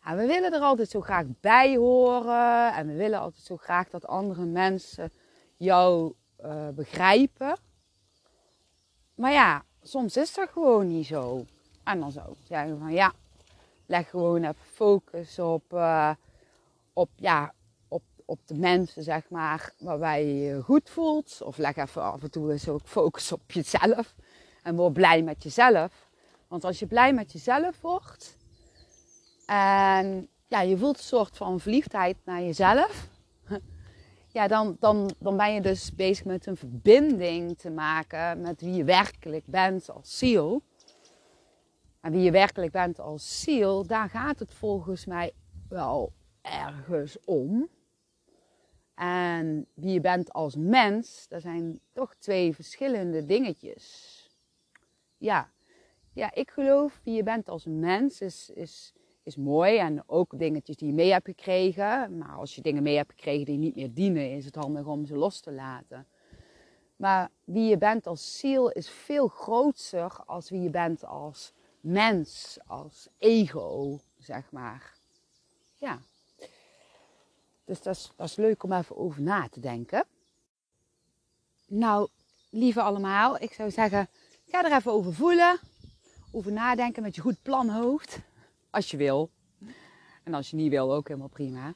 En 0.03 0.17
we 0.17 0.25
willen 0.25 0.53
er 0.53 0.61
altijd 0.61 0.89
zo 0.89 1.01
graag 1.01 1.25
bij 1.39 1.75
horen. 1.75 2.73
En 2.73 2.87
we 2.87 2.93
willen 2.93 3.19
altijd 3.19 3.43
zo 3.43 3.57
graag 3.57 3.89
dat 3.89 4.07
andere 4.07 4.45
mensen 4.45 5.11
jou 5.57 6.13
uh, 6.45 6.69
begrijpen. 6.69 7.57
Maar 9.15 9.31
ja, 9.31 9.63
soms 9.81 10.17
is 10.17 10.33
dat 10.33 10.49
gewoon 10.49 10.87
niet 10.87 11.05
zo. 11.05 11.45
En 11.83 11.99
dan 11.99 12.11
zou 12.11 12.31
ik 12.31 12.37
zeggen 12.47 12.79
van 12.79 12.91
ja, 12.91 13.13
leg 13.85 14.09
gewoon 14.09 14.43
even 14.43 14.55
focus 14.73 15.39
op, 15.39 15.73
uh, 15.73 16.11
op, 16.93 17.09
ja, 17.15 17.53
op, 18.27 18.39
de 18.45 18.55
mensen, 18.55 19.03
zeg 19.03 19.29
maar, 19.29 19.73
waarbij 19.77 20.25
je 20.25 20.39
je 20.39 20.61
goed 20.61 20.89
voelt. 20.89 21.41
Of 21.43 21.57
leg 21.57 21.75
even 21.75 22.01
af 22.01 22.23
en 22.23 22.31
toe 22.31 22.51
eens 22.51 22.69
ook 22.69 22.87
focus 22.87 23.31
op 23.31 23.51
jezelf. 23.51 24.15
En 24.63 24.75
word 24.75 24.93
blij 24.93 25.23
met 25.23 25.43
jezelf. 25.43 26.09
Want 26.47 26.63
als 26.63 26.79
je 26.79 26.87
blij 26.87 27.13
met 27.13 27.31
jezelf 27.31 27.81
wordt 27.81 28.37
en 29.47 30.29
ja, 30.47 30.61
je 30.61 30.77
voelt 30.77 30.97
een 30.97 31.03
soort 31.03 31.37
van 31.37 31.59
verliefdheid 31.59 32.17
naar 32.23 32.41
jezelf, 32.41 33.09
ja, 34.37 34.47
dan, 34.47 34.77
dan, 34.79 35.11
dan 35.19 35.37
ben 35.37 35.53
je 35.53 35.61
dus 35.61 35.95
bezig 35.95 36.25
met 36.25 36.45
een 36.45 36.57
verbinding 36.57 37.57
te 37.57 37.69
maken 37.69 38.41
met 38.41 38.61
wie 38.61 38.73
je 38.73 38.83
werkelijk 38.83 39.45
bent 39.45 39.89
als 39.89 40.17
ziel. 40.17 40.61
En 42.01 42.11
wie 42.11 42.21
je 42.21 42.31
werkelijk 42.31 42.71
bent 42.71 42.99
als 42.99 43.41
ziel, 43.41 43.85
daar 43.85 44.09
gaat 44.09 44.39
het 44.39 44.53
volgens 44.53 45.05
mij 45.05 45.33
wel 45.69 46.11
ergens 46.41 47.17
om. 47.25 47.69
En 48.97 49.67
wie 49.73 49.93
je 49.93 50.01
bent 50.01 50.33
als 50.33 50.55
mens, 50.55 51.27
dat 51.27 51.41
zijn 51.41 51.79
toch 51.93 52.15
twee 52.15 52.55
verschillende 52.55 53.25
dingetjes. 53.25 54.13
Ja, 55.17 55.51
ja 56.13 56.33
ik 56.33 56.51
geloof 56.51 56.99
wie 57.03 57.15
je 57.15 57.23
bent 57.23 57.49
als 57.49 57.65
mens 57.65 58.21
is, 58.21 58.49
is, 58.49 58.93
is 59.23 59.35
mooi. 59.35 59.77
En 59.77 60.03
ook 60.05 60.39
dingetjes 60.39 60.75
die 60.75 60.87
je 60.87 60.93
mee 60.93 61.11
hebt 61.11 61.25
gekregen. 61.25 62.17
Maar 62.17 62.35
als 62.35 62.55
je 62.55 62.61
dingen 62.61 62.83
mee 62.83 62.95
hebt 62.95 63.11
gekregen 63.11 63.45
die 63.45 63.57
niet 63.57 63.75
meer 63.75 63.93
dienen, 63.93 64.31
is 64.31 64.45
het 64.45 64.55
handig 64.55 64.85
om 64.85 65.05
ze 65.05 65.15
los 65.15 65.39
te 65.39 65.51
laten. 65.51 66.07
Maar 66.95 67.29
wie 67.43 67.69
je 67.69 67.77
bent 67.77 68.07
als 68.07 68.39
ziel 68.39 68.69
is 68.69 68.89
veel 68.89 69.27
groter 69.27 70.23
als 70.25 70.49
wie 70.49 70.61
je 70.61 70.69
bent 70.69 71.05
als 71.05 71.53
mens, 71.79 72.57
als 72.65 73.07
ego, 73.17 73.99
zeg 74.17 74.51
maar. 74.51 74.97
Ja. 75.77 75.99
Dus 77.67 77.81
dat 77.81 78.11
is, 78.17 78.35
leuk 78.35 78.63
om 78.63 78.71
even 78.71 78.97
over 78.97 79.21
na 79.21 79.47
te 79.49 79.59
denken. 79.59 80.05
Nou, 81.65 82.09
lieve 82.49 82.81
allemaal, 82.81 83.41
ik 83.41 83.53
zou 83.53 83.71
zeggen, 83.71 84.09
ga 84.47 84.63
er 84.63 84.77
even 84.77 84.91
over 84.91 85.13
voelen. 85.13 85.59
Over 86.31 86.51
nadenken 86.51 87.03
met 87.03 87.15
je 87.15 87.21
goed 87.21 87.41
planhoofd. 87.41 88.19
Als 88.69 88.91
je 88.91 88.97
wil. 88.97 89.29
En 90.23 90.33
als 90.33 90.49
je 90.49 90.55
niet 90.55 90.69
wil, 90.69 90.93
ook 90.93 91.07
helemaal 91.07 91.27
prima. 91.27 91.73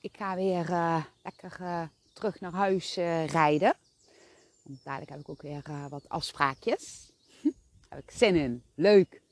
Ik 0.00 0.16
ga 0.16 0.34
weer 0.34 0.70
uh, 0.70 1.04
lekker 1.22 1.56
uh, 1.60 1.82
terug 2.12 2.40
naar 2.40 2.52
huis 2.52 2.98
uh, 2.98 3.26
rijden. 3.26 3.74
Want 4.62 4.84
dadelijk 4.84 5.10
heb 5.10 5.20
ik 5.20 5.28
ook 5.28 5.42
weer 5.42 5.62
wat 5.88 6.08
afspraakjes. 6.08 7.12
heb 7.88 7.98
ik 7.98 8.10
zin 8.10 8.34
in. 8.34 8.62
Leuk. 8.74 9.22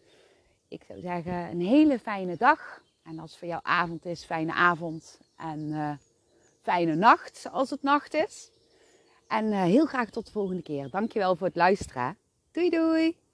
Ik 0.69 0.83
zou 0.87 1.01
zeggen, 1.01 1.51
een 1.51 1.61
hele 1.61 1.99
fijne 1.99 2.37
dag. 2.37 2.83
En 3.03 3.19
als 3.19 3.31
het 3.31 3.39
voor 3.39 3.49
jou 3.49 3.61
avond 3.65 4.05
is, 4.05 4.25
fijne 4.25 4.53
avond. 4.53 5.25
En 5.37 5.99
fijne 6.63 6.95
nacht, 6.95 7.49
als 7.51 7.71
het 7.71 7.83
nacht 7.83 8.15
is. 8.15 8.51
En 9.29 9.53
heel 9.53 9.87
graag 9.87 10.11
tot 10.11 10.27
de 10.27 10.33
volgende 10.33 10.63
keer. 10.63 10.91
Dankjewel 10.91 11.37
voor 11.37 11.47
het 11.47 11.57
luisteren. 11.57 12.19
Doei 12.53 12.71
doei! 12.71 13.26